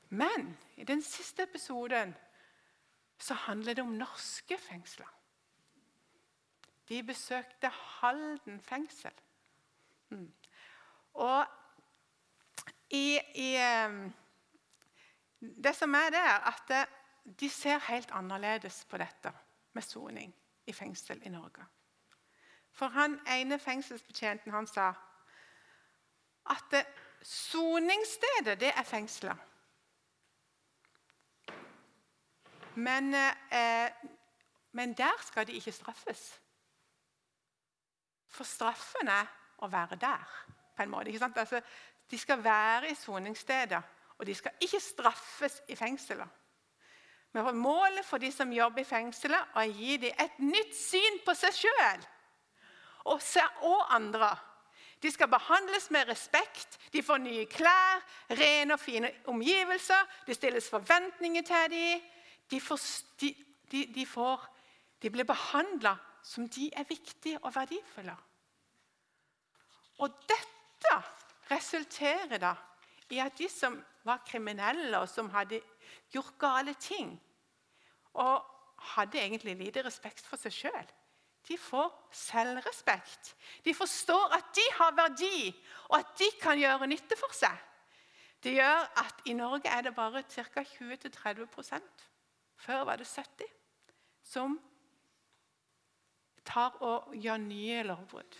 Men 0.10 0.53
i 0.77 0.84
den 0.88 1.01
siste 1.03 1.44
episoden 1.44 2.15
så 3.20 3.34
handler 3.34 3.74
det 3.74 3.84
om 3.84 3.98
norske 4.00 4.58
fengsler. 4.58 5.12
De 6.89 7.04
besøkte 7.04 7.70
Halden 7.70 8.62
fengsel. 8.62 9.12
Mm. 10.10 10.34
Og 11.13 11.46
i, 12.89 13.20
i, 13.36 13.56
ehm, 13.56 14.13
Det 15.63 15.75
som 15.75 15.94
er 15.94 16.10
der, 16.10 16.48
at 16.48 16.89
de 17.39 17.50
ser 17.50 17.77
helt 17.77 18.12
annerledes 18.12 18.86
på 18.89 18.98
dette 18.98 19.34
med 19.74 19.82
soning 19.82 20.36
i 20.65 20.74
fengsel 20.74 21.22
i 21.25 21.30
Norge. 21.30 21.65
For 22.72 22.88
han 22.88 23.20
ene 23.27 23.60
fengselsbetjenten 23.60 24.51
han 24.51 24.68
sa 24.68 24.94
at 26.50 26.88
soningsstedet, 27.22 28.60
det 28.60 28.72
er 28.75 28.84
fengselet. 28.84 29.38
Men, 32.75 33.13
eh, 33.13 33.92
men, 34.72 34.94
der 34.94 35.22
skal 35.22 35.48
de 35.48 35.51
ikke 35.51 35.72
straffes. 35.72 36.42
For 38.36 38.48
straffen 38.48 39.08
er 39.08 39.27
å 39.63 39.70
være 39.72 39.96
der. 40.01 40.32
på 40.75 40.84
en 40.84 40.89
måte. 40.89 41.32
Altså, 41.36 41.62
de 42.12 42.18
skal 42.18 42.44
være 42.44 42.89
i 42.92 42.96
soningsstedet, 42.96 43.82
og 44.18 44.25
de 44.25 44.36
skal 44.36 44.51
ikke 44.62 44.80
straffes 44.80 45.62
i 45.68 45.75
fengselet. 45.75 46.27
Men 47.32 47.56
målet 47.56 48.06
for 48.06 48.18
de 48.18 48.32
som 48.32 48.51
jobber 48.54 48.82
i 48.82 48.88
fengselet, 48.88 49.39
er 49.56 49.62
å 49.62 49.72
gi 49.72 49.98
dem 49.98 50.20
et 50.20 50.39
nytt 50.39 50.75
syn 50.75 51.20
på 51.25 51.34
seg 51.36 51.56
sjøl 51.56 52.06
og, 53.06 53.22
og 53.62 53.96
andre. 53.96 54.30
De 55.04 55.12
skal 55.12 55.27
behandles 55.30 55.89
med 55.92 56.08
respekt, 56.08 56.80
de 56.94 57.04
får 57.04 57.20
nye 57.22 57.46
klær, 57.51 58.00
rene 58.39 58.74
og 58.74 58.80
fine 58.80 59.12
omgivelser. 59.30 60.08
Det 60.25 60.38
stilles 60.38 60.70
forventninger 60.70 61.44
til 61.46 61.72
dem. 61.75 62.06
De, 62.51 62.62
får, 62.62 62.80
de, 63.22 63.34
de, 63.72 63.86
de, 63.96 64.06
får, 64.06 64.48
blir 65.01 65.27
behandla 65.27 65.98
som 66.25 66.48
de 66.50 66.72
er 66.74 66.88
viktige 66.89 67.39
og 67.44 67.53
verdifulle. 67.55 68.15
Og 70.01 70.15
dette 70.27 70.96
resulterer 71.51 72.41
da 72.41 72.55
i 73.13 73.22
at 73.22 73.38
de 73.38 73.48
som 73.51 73.77
var 74.05 74.24
kriminelle 74.25 74.98
og 74.98 75.10
som 75.10 75.29
hadde 75.29 75.62
gjort 76.13 76.34
gale 76.41 76.74
ting, 76.82 77.13
og 78.13 78.46
hadde 78.96 79.22
egentlig 79.22 79.55
lite 79.60 79.84
respekt 79.86 80.25
for 80.25 80.41
seg 80.41 80.53
sjøl. 80.53 80.91
De 81.46 81.58
får 81.62 81.91
selvrespekt. 82.15 83.36
De 83.65 83.74
forstår 83.77 84.34
at 84.34 84.50
de 84.58 84.65
har 84.79 84.96
verdi, 84.98 85.53
og 85.89 86.00
at 86.00 86.13
de 86.20 86.29
kan 86.41 86.58
gjøre 86.58 86.89
nytte 86.89 87.17
for 87.20 87.34
seg. 87.38 87.53
Det 88.41 88.55
gjør 88.58 88.82
at 89.01 89.22
i 89.29 89.34
Norge 89.34 89.70
er 89.70 89.86
det 89.86 89.96
bare 89.96 90.24
ca. 90.29 90.63
20-30 90.63 91.46
Før 92.58 92.84
var 92.84 92.96
det 92.96 93.08
70 93.08 93.46
som 94.24 94.60
tar 96.45 96.77
og 96.85 97.13
gjør 97.15 97.37
nye 97.41 97.83
lovbrudd. 97.83 98.37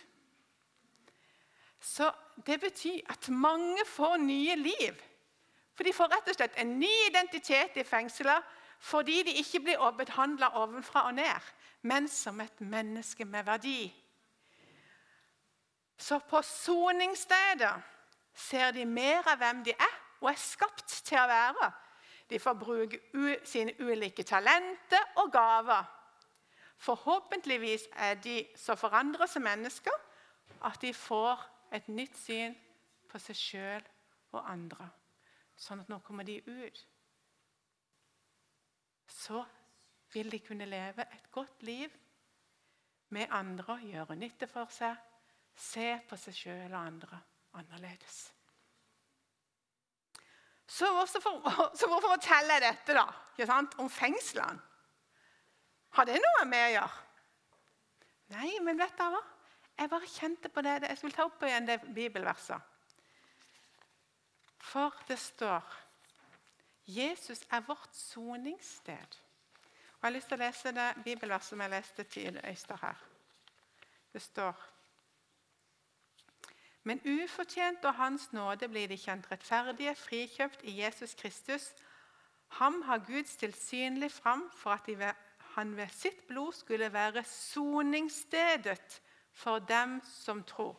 Så 1.80 2.10
det 2.46 2.60
betyr 2.60 3.12
at 3.12 3.28
mange 3.28 3.84
får 3.86 4.16
nye 4.16 4.56
liv. 4.56 4.94
For 5.76 5.84
de 5.84 5.92
får 5.92 6.10
rett 6.12 6.30
og 6.30 6.38
slett 6.38 6.56
en 6.58 6.78
ny 6.80 6.92
identitet 7.10 7.76
i 7.76 7.84
fengselet 7.84 8.54
fordi 8.86 9.22
de 9.24 9.32
ikke 9.40 9.62
blir 9.64 9.84
behandla 9.96 10.50
ovenfra 10.60 11.06
og 11.08 11.14
ned, 11.16 11.46
men 11.82 12.08
som 12.08 12.40
et 12.40 12.60
menneske 12.60 13.24
med 13.24 13.46
verdi. 13.46 13.88
Så 15.98 16.18
på 16.18 16.42
soningsstedet 16.42 17.72
ser 18.34 18.70
de 18.76 18.84
mer 18.84 19.24
av 19.32 19.40
hvem 19.40 19.64
de 19.64 19.72
er 19.72 19.96
og 20.20 20.28
er 20.30 20.40
skapt 20.40 21.00
til 21.08 21.18
å 21.18 21.28
være. 21.30 21.70
De 22.30 22.38
får 22.38 22.58
bruke 22.58 23.00
sine 23.46 23.72
ulike 23.80 24.22
talenter 24.26 25.16
og 25.22 25.32
gaver. 25.32 25.95
Forhåpentligvis 26.78 27.88
er 27.92 28.18
de 28.20 28.40
så 28.56 28.76
forandrer 28.76 29.26
som 29.26 29.42
mennesker 29.42 29.94
at 30.64 30.80
de 30.82 30.92
får 30.94 31.40
et 31.74 31.88
nytt 31.88 32.18
syn 32.18 32.54
på 33.10 33.18
seg 33.22 33.38
sjøl 33.38 33.88
og 34.36 34.42
andre. 34.44 34.90
Sånn 35.56 35.80
at 35.82 35.88
nå 35.90 35.98
kommer 36.04 36.26
de 36.28 36.40
ut 36.44 36.84
så 39.16 39.44
vil 40.12 40.30
de 40.32 40.40
kunne 40.40 40.64
leve 40.64 41.02
et 41.12 41.30
godt 41.32 41.62
liv 41.62 41.90
med 43.08 43.26
andre, 43.30 43.78
gjøre 43.82 44.16
nytte 44.18 44.48
for 44.50 44.70
seg, 44.72 44.96
se 45.56 45.94
på 46.08 46.18
seg 46.20 46.36
sjøl 46.36 46.72
og 46.72 46.80
andre 46.80 47.20
annerledes. 47.56 48.16
Så 50.66 50.88
hvorfor, 50.92 51.38
så 51.78 51.88
hvorfor 51.88 52.16
forteller 52.16 52.58
jeg 52.58 52.66
dette 52.66 52.96
da, 52.98 53.60
om 53.78 53.90
fengslene? 53.90 54.65
Har 55.96 56.04
det 56.04 56.18
noe 56.20 56.44
med 56.44 56.60
å 56.60 56.72
gjøre? 56.74 57.02
Nei, 58.34 58.50
men 58.60 58.76
vet 58.76 58.96
dere 58.98 59.16
hva? 59.16 59.22
Jeg 59.76 59.90
bare 59.92 60.08
kjente 60.08 60.48
på 60.52 60.64
det. 60.64 60.74
Jeg 60.88 60.98
skulle 60.98 61.16
ta 61.16 61.24
opp 61.24 61.42
igjen 61.44 61.68
det 61.68 61.78
bibelverset. 61.96 62.72
For 64.66 64.92
det 65.08 65.18
står 65.20 65.64
Jesus 66.86 67.42
er 67.50 67.64
vårt 67.66 67.96
soningssted. 67.96 69.18
Og 69.96 70.02
Jeg 70.02 70.06
har 70.06 70.14
lyst 70.14 70.28
til 70.28 70.38
å 70.38 70.44
lese 70.44 70.72
det 70.76 70.86
bibelverset 71.04 71.50
som 71.54 71.62
jeg 71.64 71.72
leste 71.72 72.04
til 72.12 72.40
Øyster 72.44 72.80
her. 72.82 73.04
Det 74.12 74.22
står 74.22 74.64
Men 76.82 77.00
ufortjent 77.02 77.84
og 77.84 77.94
Hans 77.94 78.32
nåde 78.32 78.68
blir 78.68 78.88
de 78.88 78.96
kjent 78.96 79.30
rettferdige, 79.30 79.94
frikjøpt 79.94 80.62
i 80.62 80.76
Jesus 80.82 81.14
Kristus. 81.14 81.72
Ham 82.60 82.82
har 82.82 83.02
Gud 83.08 83.24
stilt 83.26 83.56
synlig 83.58 84.12
fram 84.12 84.44
for 84.54 84.70
at 84.70 84.86
han 85.56 85.76
ved 85.76 85.88
sitt 85.92 86.26
blod 86.28 86.52
skulle 86.52 86.92
være 86.92 87.24
soningsstedet 87.24 89.02
for 89.32 89.58
dem 89.58 90.00
som 90.04 90.42
tror. 90.44 90.76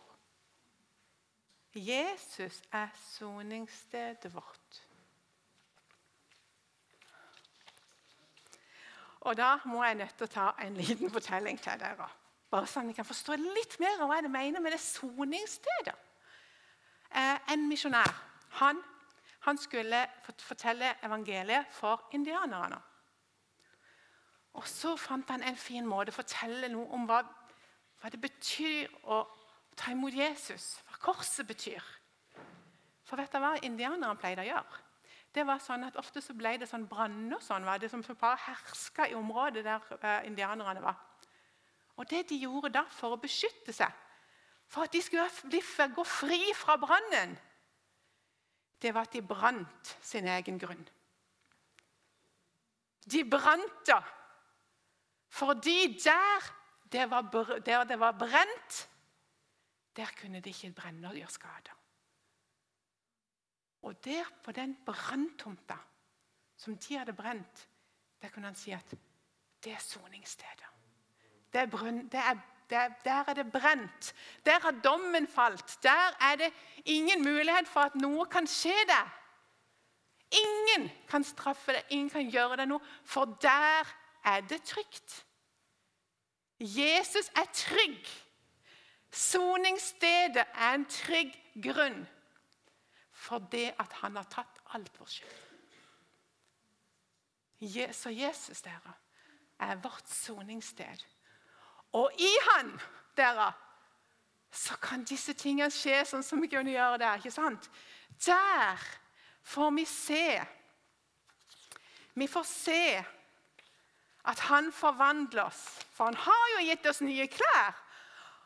Jesus 1.73 2.61
er 2.71 2.87
soningsstedet 2.95 4.33
vårt. 4.33 4.83
Og 9.21 9.37
da 9.37 9.57
må 9.65 9.83
jeg 9.83 9.97
nødt 9.97 10.13
til 10.17 10.27
å 10.27 10.31
ta 10.31 10.47
en 10.61 10.77
liten 10.77 11.11
fortelling 11.11 11.57
til 11.61 11.79
dere. 11.81 12.05
Bare 12.53 12.69
sånn 12.69 12.85
at 12.85 12.93
dere 12.93 13.01
kan 13.01 13.09
forstå 13.09 13.35
litt 13.41 13.79
mer 13.81 13.97
av 13.97 14.11
hva 14.11 14.19
jeg 14.21 14.31
mener 14.31 14.61
med 14.63 14.77
det 14.77 14.81
soningsstedet. 14.81 15.95
Eh, 17.17 17.53
en 17.53 17.65
misjonær 17.65 18.13
han, 18.61 18.77
han, 19.39 19.57
skulle 19.57 20.05
fortelle 20.21 20.93
evangeliet 21.03 21.73
for 21.73 22.07
indianerne. 22.13 22.77
Og 24.57 24.67
Så 24.67 24.95
fant 24.97 25.29
han 25.29 25.45
en 25.45 25.59
fin 25.59 25.85
måte 25.85 26.11
å 26.11 26.17
fortelle 26.17 26.69
noe 26.73 26.89
om 26.95 27.05
hva, 27.09 27.21
hva 28.01 28.09
det 28.09 28.21
betyr 28.21 28.89
å 29.05 29.21
ta 29.77 29.93
imot 29.93 30.15
Jesus. 30.17 30.79
Hva 30.89 30.97
korset 31.11 31.47
betyr. 31.47 31.83
For 33.05 33.19
vet 33.21 33.31
du 33.31 33.39
hva 33.39 33.53
indianerne 33.61 34.17
pleide 34.19 34.43
å 34.43 34.49
gjøre? 34.49 34.83
det 35.37 35.45
var 35.45 35.61
sånn 35.61 35.85
at 35.87 35.97
Ofte 35.99 36.21
så 36.23 36.35
ble 36.37 36.55
det 36.57 36.69
sånn 36.69 36.87
branner 36.89 37.41
sånn, 37.43 37.65
var 37.67 37.81
det 37.81 37.91
som 37.91 38.03
bare 38.07 38.39
herska 38.47 39.07
i 39.09 39.15
området 39.17 39.63
der 39.65 39.83
uh, 40.01 40.25
indianerne 40.27 40.81
var. 40.83 40.97
Og 41.97 42.09
Det 42.09 42.27
de 42.29 42.39
gjorde 42.41 42.73
da 42.73 42.85
for 42.93 43.15
å 43.15 43.21
beskytte 43.21 43.73
seg, 43.73 43.91
for 44.67 44.85
at 44.85 44.93
de 44.93 45.01
skulle 45.01 45.89
gå 45.95 46.03
fri 46.05 46.51
fra 46.57 46.77
brannen, 46.77 47.37
det 48.81 48.93
var 48.93 49.07
at 49.07 49.15
de 49.15 49.23
brant 49.25 49.95
sin 50.05 50.27
egen 50.29 50.59
grunn. 50.61 50.83
De 53.07 53.23
brant 53.25 53.79
da 53.87 54.01
fordi 55.29 55.99
der 56.03 56.53
det 56.91 57.09
var, 57.09 57.21
der 57.65 57.83
det 57.83 57.99
var 57.99 58.11
brent, 58.11 58.89
der 59.95 60.05
kunne 60.21 60.39
det 60.39 60.45
ikke 60.45 60.71
brenne 60.71 61.07
og 61.07 61.15
gjøre 61.15 61.29
skader. 61.29 61.77
Og 63.81 64.05
der 64.05 64.23
på 64.43 64.51
den 64.51 64.77
branntomta 64.85 65.77
som 66.57 66.77
de 66.77 66.97
hadde 66.97 67.13
brent, 67.13 67.69
der 68.21 68.29
kunne 68.29 68.45
han 68.45 68.55
si 68.55 68.71
at 68.71 68.95
det 69.63 69.71
er 69.71 69.79
soningsstedet. 69.79 70.65
Det 71.53 71.61
er 71.61 71.65
brunn, 71.65 72.07
det 72.07 72.19
er, 72.19 72.37
det 72.69 72.77
er, 72.77 72.89
der 73.03 73.23
er 73.27 73.33
det 73.33 73.51
brent. 73.51 74.13
Der 74.45 74.59
har 74.59 74.71
dommen 74.71 75.27
falt. 75.27 75.79
Der 75.83 76.17
er 76.31 76.35
det 76.35 76.53
ingen 76.85 77.23
mulighet 77.23 77.67
for 77.67 77.79
at 77.79 77.95
noe 77.95 78.25
kan 78.25 78.47
skje 78.47 78.75
deg. 78.87 79.09
Ingen 80.31 80.89
kan 81.07 81.23
straffe 81.23 81.71
deg, 81.71 81.83
ingen 81.89 82.09
kan 82.09 82.31
gjøre 82.31 82.57
deg 82.57 82.67
noe, 82.67 82.83
for 83.03 83.37
der 83.41 83.87
er 84.27 84.43
det 84.49 84.61
trygt. 84.67 85.25
Jesus 86.59 87.29
er 87.35 87.47
trygg. 87.53 88.07
Soningsstedet 89.11 90.45
er 90.53 90.73
en 90.73 90.85
trygg 90.91 91.33
grunn 91.63 92.07
for 93.17 93.39
det 93.51 93.71
at 93.79 93.93
han 94.01 94.15
har 94.19 94.27
tatt 94.29 94.59
alt 94.75 94.99
vår 94.99 95.09
skyld. 95.09 95.43
Så 97.93 98.09
Jesus, 98.13 98.61
dere, 98.61 98.93
er 99.59 99.79
vårt 99.81 100.09
soningssted. 100.09 101.05
Og 101.97 102.11
i 102.21 102.33
han, 102.51 102.75
dere, 103.17 103.51
så 104.51 104.77
kan 104.81 105.03
disse 105.07 105.33
tingene 105.37 105.71
skje 105.73 106.03
sånn 106.05 106.23
som 106.25 106.41
vi 106.41 106.49
kunne 106.51 106.71
gjøre 106.75 106.99
der. 107.01 107.17
ikke 107.17 107.31
sant? 107.33 107.69
Der 108.25 108.77
får 109.43 109.71
vi 109.75 109.85
se 109.85 110.45
Vi 112.17 112.27
får 112.27 112.43
se 112.49 113.05
at 114.25 114.39
han 114.49 114.71
forvandler 114.73 115.43
oss. 115.43 115.63
For 115.93 116.05
han 116.09 116.17
har 116.19 116.47
jo 116.55 116.65
gitt 116.67 116.87
oss 116.89 117.01
nye 117.01 117.27
klær. 117.31 117.75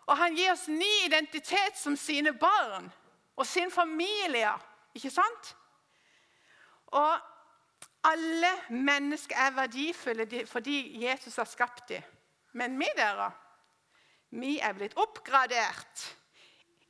Og 0.09 0.17
han 0.17 0.35
gir 0.35 0.51
oss 0.51 0.67
ny 0.67 0.91
identitet 1.05 1.77
som 1.77 1.95
sine 1.95 2.33
barn 2.33 2.89
og 3.35 3.47
sin 3.47 3.71
familie. 3.71 4.51
Ikke 4.97 5.11
sant? 5.13 5.55
Og 6.91 7.19
alle 8.03 8.51
mennesker 8.69 9.37
er 9.37 9.55
verdifulle 9.55 10.25
fordi 10.49 11.05
Jesus 11.05 11.35
har 11.35 11.49
skapt 11.49 11.89
dem. 11.89 12.03
Men 12.53 12.79
vi 12.79 12.89
dere, 12.97 13.29
vi 14.29 14.57
er 14.59 14.73
blitt 14.75 14.97
oppgradert 14.99 16.07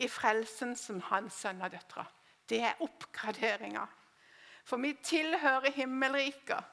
i 0.01 0.07
frelsen 0.09 0.73
som 0.77 1.01
hans 1.11 1.37
sønn 1.43 1.61
og 1.61 1.73
døtre. 1.73 2.05
Det 2.49 2.61
er 2.65 2.81
oppgraderinga. 2.81 3.83
For 4.65 4.81
vi 4.81 4.93
tilhører 5.03 5.73
himmelriket. 5.75 6.63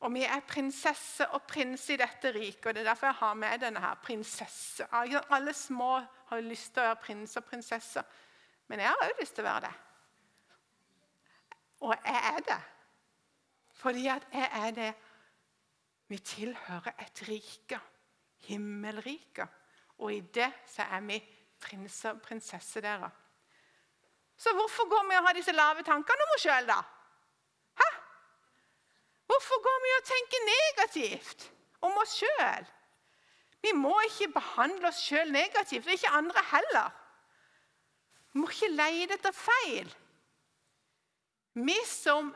Og 0.00 0.14
vi 0.14 0.22
er 0.24 0.40
prinsesse 0.48 1.26
og 1.36 1.42
prins 1.48 1.82
i 1.92 1.98
dette 2.00 2.32
riket. 2.32 2.66
og 2.66 2.74
Det 2.74 2.80
er 2.80 2.88
derfor 2.88 3.06
jeg 3.06 3.18
har 3.20 3.34
med 3.34 3.58
denne 3.60 3.80
her 3.80 3.94
prinsesse. 4.02 4.86
Alle 4.92 5.52
små 5.52 6.00
har 6.30 6.40
lyst 6.40 6.72
til 6.74 6.82
å 6.82 6.86
være 6.86 7.02
prins 7.04 7.36
og 7.36 7.44
prinsesse. 7.44 8.04
Men 8.68 8.80
jeg 8.80 8.88
har 8.88 9.04
òg 9.04 9.20
lyst 9.20 9.34
til 9.36 9.44
å 9.44 9.50
være 9.50 9.66
det. 9.66 9.74
Og 11.80 11.94
jeg 11.94 12.22
er 12.32 12.40
det. 12.48 12.60
Fordi 13.80 14.06
at 14.12 14.26
jeg 14.32 14.50
er 14.52 14.70
det. 14.70 14.90
Vi 16.08 16.18
tilhører 16.18 16.92
et 16.98 17.22
rike. 17.28 17.80
Himmelriket. 18.48 19.48
Og 19.98 20.14
i 20.14 20.20
det 20.20 20.48
så 20.66 20.82
er 20.82 21.04
vi 21.04 21.20
prins 21.60 22.04
og 22.08 22.22
prinsesse 22.24 22.80
deres. 22.80 23.12
Så 24.36 24.52
hvorfor 24.56 24.88
går 24.88 25.08
vi 25.10 25.16
og 25.18 25.26
har 25.26 25.36
disse 25.36 25.52
lave 25.52 25.84
tankene 25.84 26.24
om 26.24 26.32
oss 26.34 26.46
sjøl, 26.46 26.68
da? 26.68 26.78
Hvorfor 29.40 29.62
går 29.62 29.78
vi 29.82 29.90
og 29.96 30.04
tenker 30.04 30.40
negativt 30.46 31.44
om 31.80 31.94
oss 32.02 32.18
sjøl? 32.20 32.66
Vi 33.64 33.70
må 33.72 33.92
ikke 34.04 34.34
behandle 34.34 34.88
oss 34.88 34.98
sjøl 35.00 35.30
negativt, 35.32 35.86
og 35.86 35.92
ikke 35.92 36.10
andre 36.18 36.42
heller. 36.50 36.90
Vi 38.32 38.42
må 38.42 38.50
ikke 38.52 38.68
lete 38.68 39.16
etter 39.16 39.32
feil. 39.32 39.88
Vi 41.54 41.76
som 41.88 42.28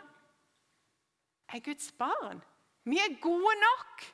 er 1.53 1.61
Guds 1.67 1.93
barn, 1.93 2.41
vi 2.89 2.97
er 2.99 3.21
gode 3.21 3.53
nok. 3.61 4.07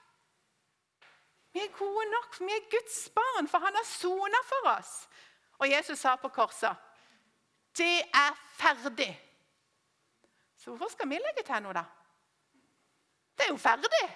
Vi 1.54 1.62
er 1.62 1.70
gode 1.78 2.10
nok, 2.10 2.34
for 2.34 2.50
vi 2.50 2.58
er 2.58 2.68
Guds 2.74 2.98
barn, 3.14 3.48
for 3.48 3.62
han 3.62 3.78
har 3.78 3.86
sona 3.86 4.42
for 4.50 4.72
oss. 4.74 4.96
Og 5.62 5.70
Jesus 5.70 6.02
sa 6.02 6.16
på 6.18 6.32
korset 6.34 6.74
det 7.78 8.02
er 8.02 8.34
ferdig. 8.58 9.14
Så 10.58 10.70
hvorfor 10.74 10.90
skal 10.90 11.08
vi 11.08 11.22
legge 11.22 11.46
til 11.46 11.62
noe, 11.62 11.78
da? 11.78 11.86
Det 13.40 13.46
er 13.46 13.54
jo 13.54 13.60
ferdig. 13.60 14.06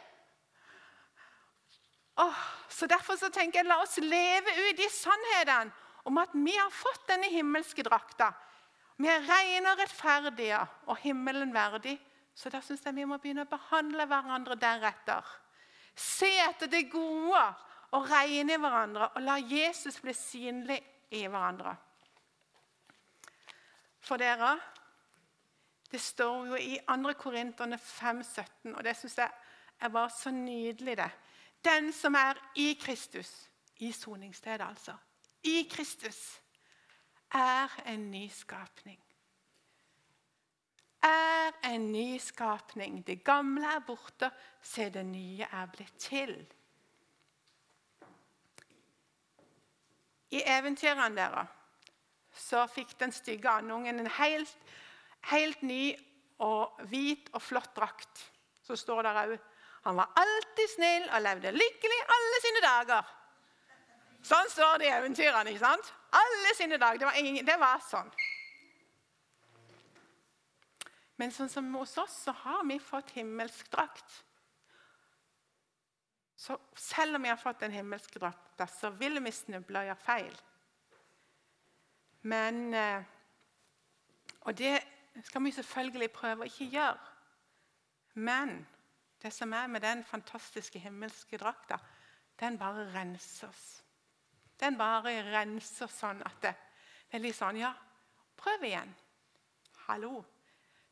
Oh, 2.21 2.41
så 2.69 2.87
Derfor 2.87 3.17
så 3.17 3.31
tenker 3.33 3.63
jeg 3.63 3.69
la 3.71 3.79
oss 3.81 3.97
leve 4.05 4.53
ut 4.69 4.81
i 4.85 4.89
sannhetene 4.93 5.73
om 6.05 6.21
at 6.21 6.35
vi 6.37 6.53
har 6.53 6.69
fått 6.69 7.07
denne 7.09 7.31
himmelske 7.33 7.83
drakta. 7.87 8.29
Vi 9.01 9.09
er 9.09 9.25
rene 9.25 9.73
og 9.73 9.81
rettferdige 9.81 10.61
og 10.93 11.01
himmelen 11.01 11.55
verdig. 11.57 11.97
Så 12.37 12.53
da 12.53 12.61
syns 12.61 12.85
jeg 12.85 12.99
vi 12.99 13.07
må 13.09 13.17
begynne 13.23 13.47
å 13.47 13.51
behandle 13.51 14.05
hverandre 14.11 14.59
deretter. 14.61 15.25
Se 15.97 16.29
etter 16.45 16.69
det 16.69 16.91
gode 16.93 17.41
og 17.97 18.09
regne 18.11 18.59
i 18.59 18.61
hverandre 18.61 19.09
og 19.15 19.25
la 19.25 19.39
Jesus 19.41 19.97
bli 20.05 20.13
synlig 20.19 20.81
i 21.15 21.25
hverandre. 21.25 21.73
For 24.05 24.21
dere, 24.21 24.59
det 25.95 26.01
står 26.03 26.47
jo 26.47 26.57
i 26.59 26.79
2. 26.89 27.13
Korinterne 27.19 27.77
5,17, 27.79 28.73
og 28.75 28.81
det 28.85 28.97
syns 28.99 29.19
jeg 29.19 29.31
er 29.81 29.89
bare 29.95 30.11
så 30.11 30.31
nydelig, 30.35 30.97
det. 30.97 31.11
Den 31.65 31.93
som 31.93 32.15
er 32.19 32.35
i 32.59 32.73
Kristus, 32.81 33.31
i 33.77 33.93
soningsstedet 33.93 34.67
altså, 34.67 34.97
i 35.43 35.69
Kristus, 35.71 36.41
er 37.31 37.71
en 37.87 38.11
ny 38.11 38.27
skapning. 38.29 38.99
Er 41.03 41.53
en 41.71 41.93
ny 41.93 42.19
skapning. 42.19 43.07
Det 43.07 43.25
gamle 43.25 43.67
er 43.77 43.87
borte, 43.87 44.31
se 44.63 44.91
det 44.91 45.07
nye 45.07 45.47
er 45.47 45.67
blitt 45.67 45.99
til. 45.99 46.35
I 50.31 50.43
eventyrene 50.43 51.15
deres 51.17 51.61
så 52.35 52.67
fikk 52.67 52.99
den 52.99 53.13
stygge 53.15 53.49
andungen 53.49 54.01
en 54.01 54.11
helt, 54.19 54.59
helt 55.31 55.63
ny 55.63 55.95
og 56.45 56.81
hvit 56.91 57.31
og 57.33 57.43
flott 57.43 57.75
drakt. 57.77 58.25
Så 58.65 58.77
står 58.77 59.03
der 59.07 59.21
òg 59.25 59.37
han 59.85 59.97
var 59.97 60.15
alltid 60.17 60.71
snill 60.73 61.11
og 61.13 61.21
levde 61.21 61.51
lykkelig 61.53 61.97
alle 62.15 62.39
sine 62.41 62.61
dager. 62.65 63.09
Sånn 64.25 64.47
står 64.49 64.79
det 64.81 64.87
i 64.89 64.95
eventyrene. 64.97 65.51
ikke 65.53 65.61
sant? 65.61 65.91
Alle 66.17 66.53
sine 66.57 66.79
dager. 66.81 67.03
Det 67.03 67.09
var, 67.11 67.19
ingen, 67.21 67.45
det 67.45 67.57
var 67.61 67.83
sånn. 67.85 68.09
Men 71.21 71.35
sånn 71.37 71.53
som 71.53 71.69
hos 71.77 71.93
oss 72.01 72.15
så 72.25 72.33
har 72.47 72.65
vi 72.65 72.79
fått 72.81 73.13
himmelsk 73.19 73.69
drakt. 73.75 74.17
Så 76.45 76.57
selv 76.81 77.19
om 77.19 77.29
vi 77.29 77.35
har 77.35 77.41
fått 77.41 77.63
en 77.69 77.77
himmelsk 77.77 78.17
drakt, 78.17 78.65
så 78.81 78.89
vil 78.97 79.21
vi 79.21 79.33
snuble 79.37 79.85
og 79.85 79.91
gjøre 79.91 80.05
feil. 80.07 80.41
Men 82.25 82.65
eh, 82.73 83.03
Og 84.49 84.57
det 84.57 84.75
skal 85.23 85.45
vi 85.45 85.53
selvfølgelig 85.55 86.11
prøve 86.11 86.43
å 86.43 86.49
ikke 86.49 86.71
gjøre. 86.75 87.13
Men 88.15 88.67
det 89.23 89.33
som 89.33 89.53
er 89.53 89.67
med 89.71 89.81
den 89.81 90.05
fantastiske 90.05 90.79
himmelske 90.79 91.39
drakta, 91.39 91.79
den 92.41 92.59
bare 92.59 92.89
renser 92.95 93.49
oss. 93.49 93.83
Den 94.61 94.79
bare 94.79 95.15
renser 95.31 95.91
sånn 95.91 96.23
at 96.27 96.43
det, 96.43 96.55
det 97.11 97.19
er 97.19 97.25
litt 97.25 97.39
sånn 97.39 97.59
Ja, 97.59 97.73
prøv 98.37 98.67
igjen. 98.67 98.91
Hallo. 99.87 100.25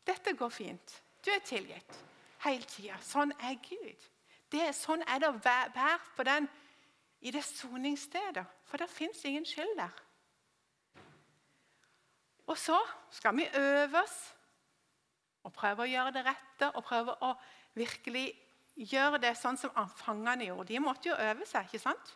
Dette 0.07 0.35
går 0.39 0.51
fint. 0.51 1.03
Du 1.25 1.31
er 1.31 1.43
tilgitt 1.47 1.99
hele 2.43 2.67
tida. 2.67 2.99
Sånn 3.03 3.33
er 3.39 3.59
Gud. 3.63 4.09
Det, 4.53 4.65
sånn 4.77 5.05
er 5.07 5.23
det 5.23 5.31
å 5.31 5.39
være 5.43 5.99
på 6.17 6.27
den 6.27 6.49
i 7.23 7.31
det 7.35 7.45
soningsstedet. 7.47 8.45
For 8.67 8.83
det 8.83 8.91
fins 8.91 9.23
ingen 9.25 9.47
skyld 9.47 9.77
der. 9.79 9.95
Og 12.47 12.59
så 12.59 12.79
skal 13.11 13.37
vi 13.37 13.47
øve 13.59 14.03
oss 14.03 14.17
og 15.43 15.53
prøve 15.53 15.85
å 15.85 15.91
gjøre 15.91 16.15
det 16.15 16.25
rette 16.27 16.71
og 16.77 16.85
prøve 16.87 17.15
å 17.23 17.33
virkelig 17.79 18.27
gjøre 18.77 19.21
det 19.23 19.35
sånn 19.39 19.59
som 19.61 19.73
fangene 19.99 20.49
gjorde. 20.49 20.71
De 20.73 20.83
måtte 20.83 21.11
jo 21.11 21.17
øve 21.19 21.47
seg. 21.47 21.67
ikke 21.67 21.83
sant? 21.83 22.13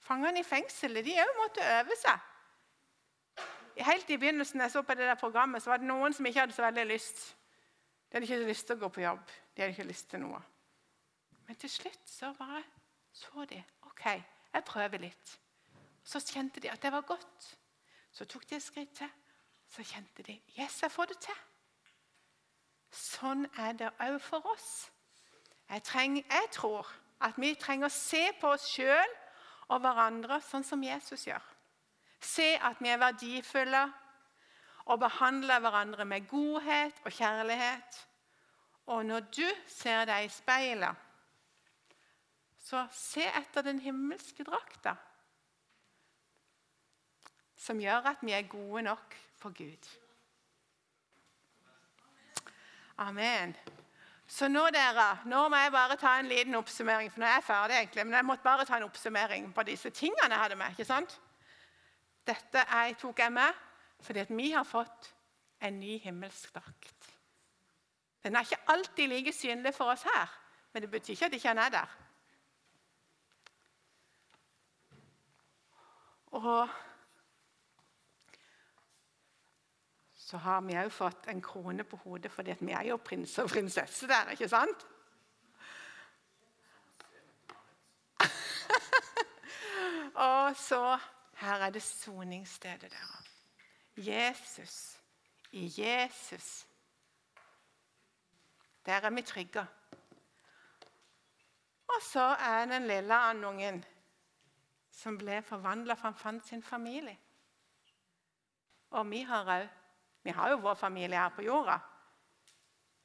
Fangene 0.00 0.40
i 0.40 0.46
fengselet 0.46 1.04
de 1.04 1.16
òg 1.20 1.32
måtte 1.38 1.66
øve 1.78 1.96
seg. 2.00 2.26
Helt 3.80 4.10
i 4.10 4.18
begynnelsen 4.20 4.60
jeg 4.60 4.72
så 4.72 4.82
på 4.84 4.94
det 4.94 5.06
der 5.08 5.20
programmet, 5.20 5.62
så 5.62 5.70
var 5.70 5.80
det 5.80 5.88
noen 5.88 6.12
som 6.12 6.26
ikke 6.26 6.42
hadde 6.42 6.56
så 6.56 6.66
veldig 6.66 6.86
lyst. 6.90 7.22
De 8.10 8.16
hadde 8.16 8.26
ikke 8.26 8.48
lyst 8.48 8.66
til 8.66 8.76
å 8.76 8.80
gå 8.82 8.90
på 8.96 9.04
jobb. 9.04 9.22
De 9.54 9.62
hadde 9.62 9.76
ikke 9.76 9.88
lyst 9.88 10.10
til 10.10 10.22
noe. 10.24 10.40
Men 11.46 11.58
til 11.60 11.70
slutt 11.70 12.10
så 12.10 12.32
bare 12.38 12.62
så 13.12 13.44
de 13.48 13.58
OK, 13.88 14.04
jeg 14.52 14.66
prøver 14.66 15.02
litt. 15.06 15.32
Så 16.04 16.20
kjente 16.22 16.60
de 16.60 16.70
at 16.70 16.82
det 16.82 16.92
var 16.92 17.06
godt. 17.06 17.48
Så 18.12 18.26
tok 18.26 18.46
de 18.50 18.58
et 18.58 18.64
skritt 18.64 18.92
til 18.98 19.10
så 19.70 19.84
kjente 19.86 20.22
de 20.26 20.40
Yes, 20.58 20.82
jeg 20.82 20.90
får 20.92 21.12
det 21.12 21.18
til. 21.26 21.40
Sånn 22.90 23.46
er 23.58 23.76
det 23.78 23.90
òg 24.02 24.18
for 24.22 24.46
oss. 24.50 24.90
Jeg, 25.70 25.82
trenger, 25.86 26.24
jeg, 26.26 26.48
tror 26.52 26.88
at 27.22 27.38
vi 27.38 27.54
trenger 27.54 27.86
å 27.86 27.94
se 27.94 28.24
på 28.40 28.50
oss 28.50 28.66
sjøl 28.72 29.12
og 29.70 29.82
hverandre 29.84 30.40
sånn 30.42 30.66
som 30.66 30.82
Jesus 30.82 31.28
gjør. 31.28 31.44
Se 32.20 32.56
at 32.58 32.80
vi 32.82 32.90
er 32.90 32.98
verdifulle 33.00 33.84
og 34.90 34.98
behandle 35.04 35.60
hverandre 35.62 36.04
med 36.04 36.26
godhet 36.28 36.98
og 37.04 37.14
kjærlighet. 37.14 38.00
Og 38.90 39.06
når 39.06 39.30
du 39.30 39.46
ser 39.70 40.02
deg 40.10 40.26
i 40.26 40.34
speilet, 40.34 41.06
så 42.58 42.82
se 42.94 43.22
etter 43.22 43.64
den 43.66 43.78
himmelske 43.82 44.44
drakta, 44.46 44.96
som 47.60 47.78
gjør 47.80 48.10
at 48.10 48.22
vi 48.24 48.34
er 48.34 48.50
gode 48.50 48.82
nok 48.88 49.14
for 49.40 49.50
Gud. 49.56 49.88
Amen. 53.00 53.56
Så 54.30 54.48
nå 54.48 54.66
dere, 54.70 55.06
nå 55.26 55.46
må 55.50 55.58
jeg 55.58 55.72
bare 55.74 55.96
ta 55.98 56.18
en 56.20 56.28
liten 56.30 56.54
oppsummering. 56.54 57.10
for 57.10 57.20
nå 57.20 57.26
er 57.26 57.38
jeg 57.38 57.44
ferdig 57.44 57.76
egentlig, 57.76 58.04
Men 58.04 58.14
jeg 58.14 58.24
måtte 58.24 58.42
bare 58.42 58.64
ta 58.64 58.76
en 58.76 58.86
oppsummering 58.86 59.54
på 59.54 59.62
disse 59.62 59.90
tingene 59.90 60.28
jeg 60.30 60.38
hadde 60.38 60.56
med. 60.56 60.70
ikke 60.70 60.84
sant? 60.84 61.20
Dette 62.26 62.64
jeg 62.70 62.96
tok 62.98 63.18
jeg 63.18 63.32
med 63.32 63.66
fordi 64.00 64.20
at 64.20 64.30
vi 64.30 64.50
har 64.50 64.64
fått 64.64 65.14
en 65.60 65.80
ny 65.80 65.98
himmelsk 65.98 66.54
drakt. 66.54 67.10
Den 68.24 68.36
er 68.36 68.40
ikke 68.40 68.62
alltid 68.66 69.08
like 69.08 69.32
synlig 69.32 69.74
for 69.74 69.92
oss 69.92 70.02
her, 70.02 70.28
men 70.72 70.82
det 70.82 70.90
betyr 70.90 71.12
ikke 71.12 71.26
at 71.26 71.32
ikke 71.32 71.48
han 71.48 71.58
er 71.58 71.68
der. 71.68 71.96
Og 76.30 76.68
så 80.30 80.38
har 80.38 80.60
vi 80.62 80.76
òg 80.78 80.92
fått 80.94 81.26
en 81.32 81.40
krone 81.42 81.84
på 81.84 81.96
hodet 82.04 82.30
fordi 82.30 82.54
vi 82.60 82.72
er 82.72 82.84
jo 82.92 82.96
prins 83.02 83.38
og 83.42 83.48
prinsesse 83.50 84.06
der, 84.06 84.30
ikke 84.36 84.48
sant? 84.48 84.86
og 90.28 90.56
så 90.56 90.98
Her 91.40 91.62
er 91.64 91.70
det 91.70 91.82
soningsstedet 91.82 92.92
deres. 92.92 93.30
Jesus. 93.96 95.00
I 95.52 95.72
Jesus. 95.76 96.66
Der 98.86 99.00
er 99.00 99.10
vi 99.10 99.22
trygge. 99.22 99.66
Og 101.88 102.02
så 102.02 102.20
er 102.20 102.66
den 102.66 102.86
lille 102.86 103.14
andungen 103.14 103.84
som 104.90 105.18
ble 105.18 105.42
forvandla 105.42 105.94
for 105.94 106.10
han 106.10 106.18
fant 106.18 106.46
sin 106.46 106.62
familie. 106.62 107.18
Og 108.90 109.10
vi 109.10 109.22
har 109.22 109.48
òg 109.48 109.79
Vi 110.22 110.30
har 110.30 110.50
jo 110.50 110.56
vår 110.56 110.74
familie 110.74 111.18
her 111.18 111.28
på 111.28 111.42
jorda. 111.42 111.78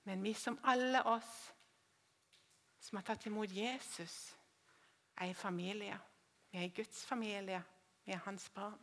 Men 0.04 0.24
vi 0.24 0.34
som 0.34 0.60
alle 0.64 1.04
oss 1.04 1.54
som 2.80 2.98
har 2.98 3.04
tatt 3.04 3.26
imot 3.26 3.50
Jesus, 3.50 4.36
er 5.18 5.32
i 5.32 5.34
familie. 5.34 5.98
Vi 6.52 6.64
er 6.64 6.76
Guds 6.76 7.06
familie. 7.06 7.64
Vi 8.06 8.12
er 8.12 8.22
hans 8.26 8.50
barn. 8.50 8.80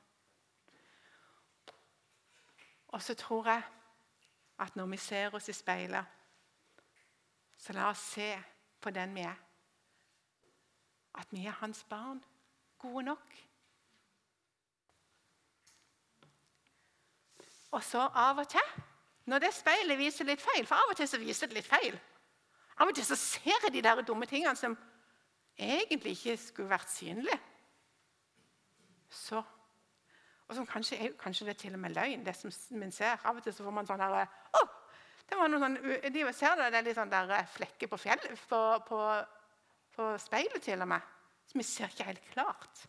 Og 2.89 3.03
så 3.03 3.15
tror 3.15 3.47
jeg 3.47 3.63
at 4.59 4.77
når 4.77 4.87
vi 4.87 4.97
ser 4.97 5.35
oss 5.35 5.49
i 5.49 5.53
speilet, 5.53 6.05
så 7.57 7.73
la 7.73 7.89
oss 7.91 8.03
se 8.17 8.43
på 8.81 8.91
den 8.91 9.15
vi 9.15 9.21
er. 9.21 9.39
At 11.15 11.31
vi 11.31 11.47
er 11.47 11.61
hans 11.63 11.85
barn 11.85 12.25
gode 12.79 13.03
nok. 13.03 13.37
Og 17.73 17.85
så 17.85 18.03
av 18.05 18.41
og 18.43 18.49
til, 18.53 18.83
når 19.31 19.45
det 19.45 19.53
speilet 19.55 19.99
viser 20.01 20.27
litt 20.29 20.43
feil 20.43 20.67
For 20.67 20.77
av 20.77 20.91
og 20.93 20.99
til 20.99 21.09
så 21.09 21.21
viser 21.23 21.49
det 21.49 21.61
litt 21.61 21.69
feil. 21.69 21.95
Av 22.83 22.91
og 22.91 22.97
til 22.97 23.07
så 23.07 23.17
ser 23.19 23.67
jeg 23.67 23.73
de 23.73 23.83
der 23.85 24.03
dumme 24.07 24.27
tingene 24.27 24.59
som 24.59 24.77
egentlig 25.57 26.17
ikke 26.17 26.37
skulle 26.41 26.73
vært 26.73 26.91
synlige. 26.91 27.39
Så 29.13 29.43
Og 30.49 30.57
som 30.57 30.67
kanskje, 30.67 31.13
kanskje 31.17 31.47
det 31.47 31.55
er 31.55 31.61
til 31.61 31.75
og 31.75 31.81
med 31.81 31.95
løgn, 31.95 32.25
det 32.27 32.35
som 32.37 32.51
man 32.77 32.91
ser. 32.93 33.21
Av 33.25 33.37
og 33.37 33.43
til 33.43 33.55
så 33.55 33.65
får 33.65 33.73
man 33.73 33.87
sånn 33.89 34.03
herre 34.03 34.27
oh, 34.59 34.73
Det 35.29 35.39
var 35.39 35.49
noe 35.49 35.63
sånn, 35.63 35.79
de 36.13 36.25
ser 36.37 36.59
det, 36.59 36.67
det 36.75 36.81
er 36.81 36.87
litt 36.89 36.99
sånn 36.99 37.13
der 37.13 37.33
flekker 37.49 37.89
på, 37.89 37.97
fjell, 37.97 38.21
på, 38.51 38.61
på, 38.89 39.01
på 39.97 40.09
speilet 40.21 40.61
til 40.61 40.83
og 40.85 40.91
med 40.93 41.13
som 41.53 41.61
vi 41.61 41.67
ser 41.67 41.93
ikke 41.93 42.09
helt 42.09 42.29
klart. 42.33 42.85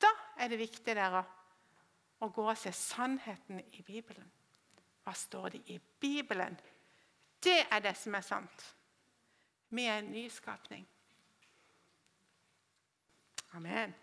Da 0.00 0.10
er 0.40 0.52
det 0.52 0.60
viktig 0.60 0.94
dere, 0.96 1.22
å 2.20 2.28
gå 2.32 2.46
og 2.48 2.58
se 2.58 2.72
sannheten 2.72 3.60
i 3.60 3.82
Bibelen. 3.82 4.30
Hva 5.04 5.12
står 5.14 5.48
det 5.54 5.62
i 5.70 5.78
Bibelen? 6.00 6.56
Det 7.44 7.60
er 7.70 7.82
det 7.84 7.96
som 7.96 8.14
er 8.14 8.24
sant. 8.26 8.64
Vi 9.68 9.84
er 9.84 9.98
en 9.98 10.10
nyskapning. 10.10 10.86
Amen. 13.54 13.94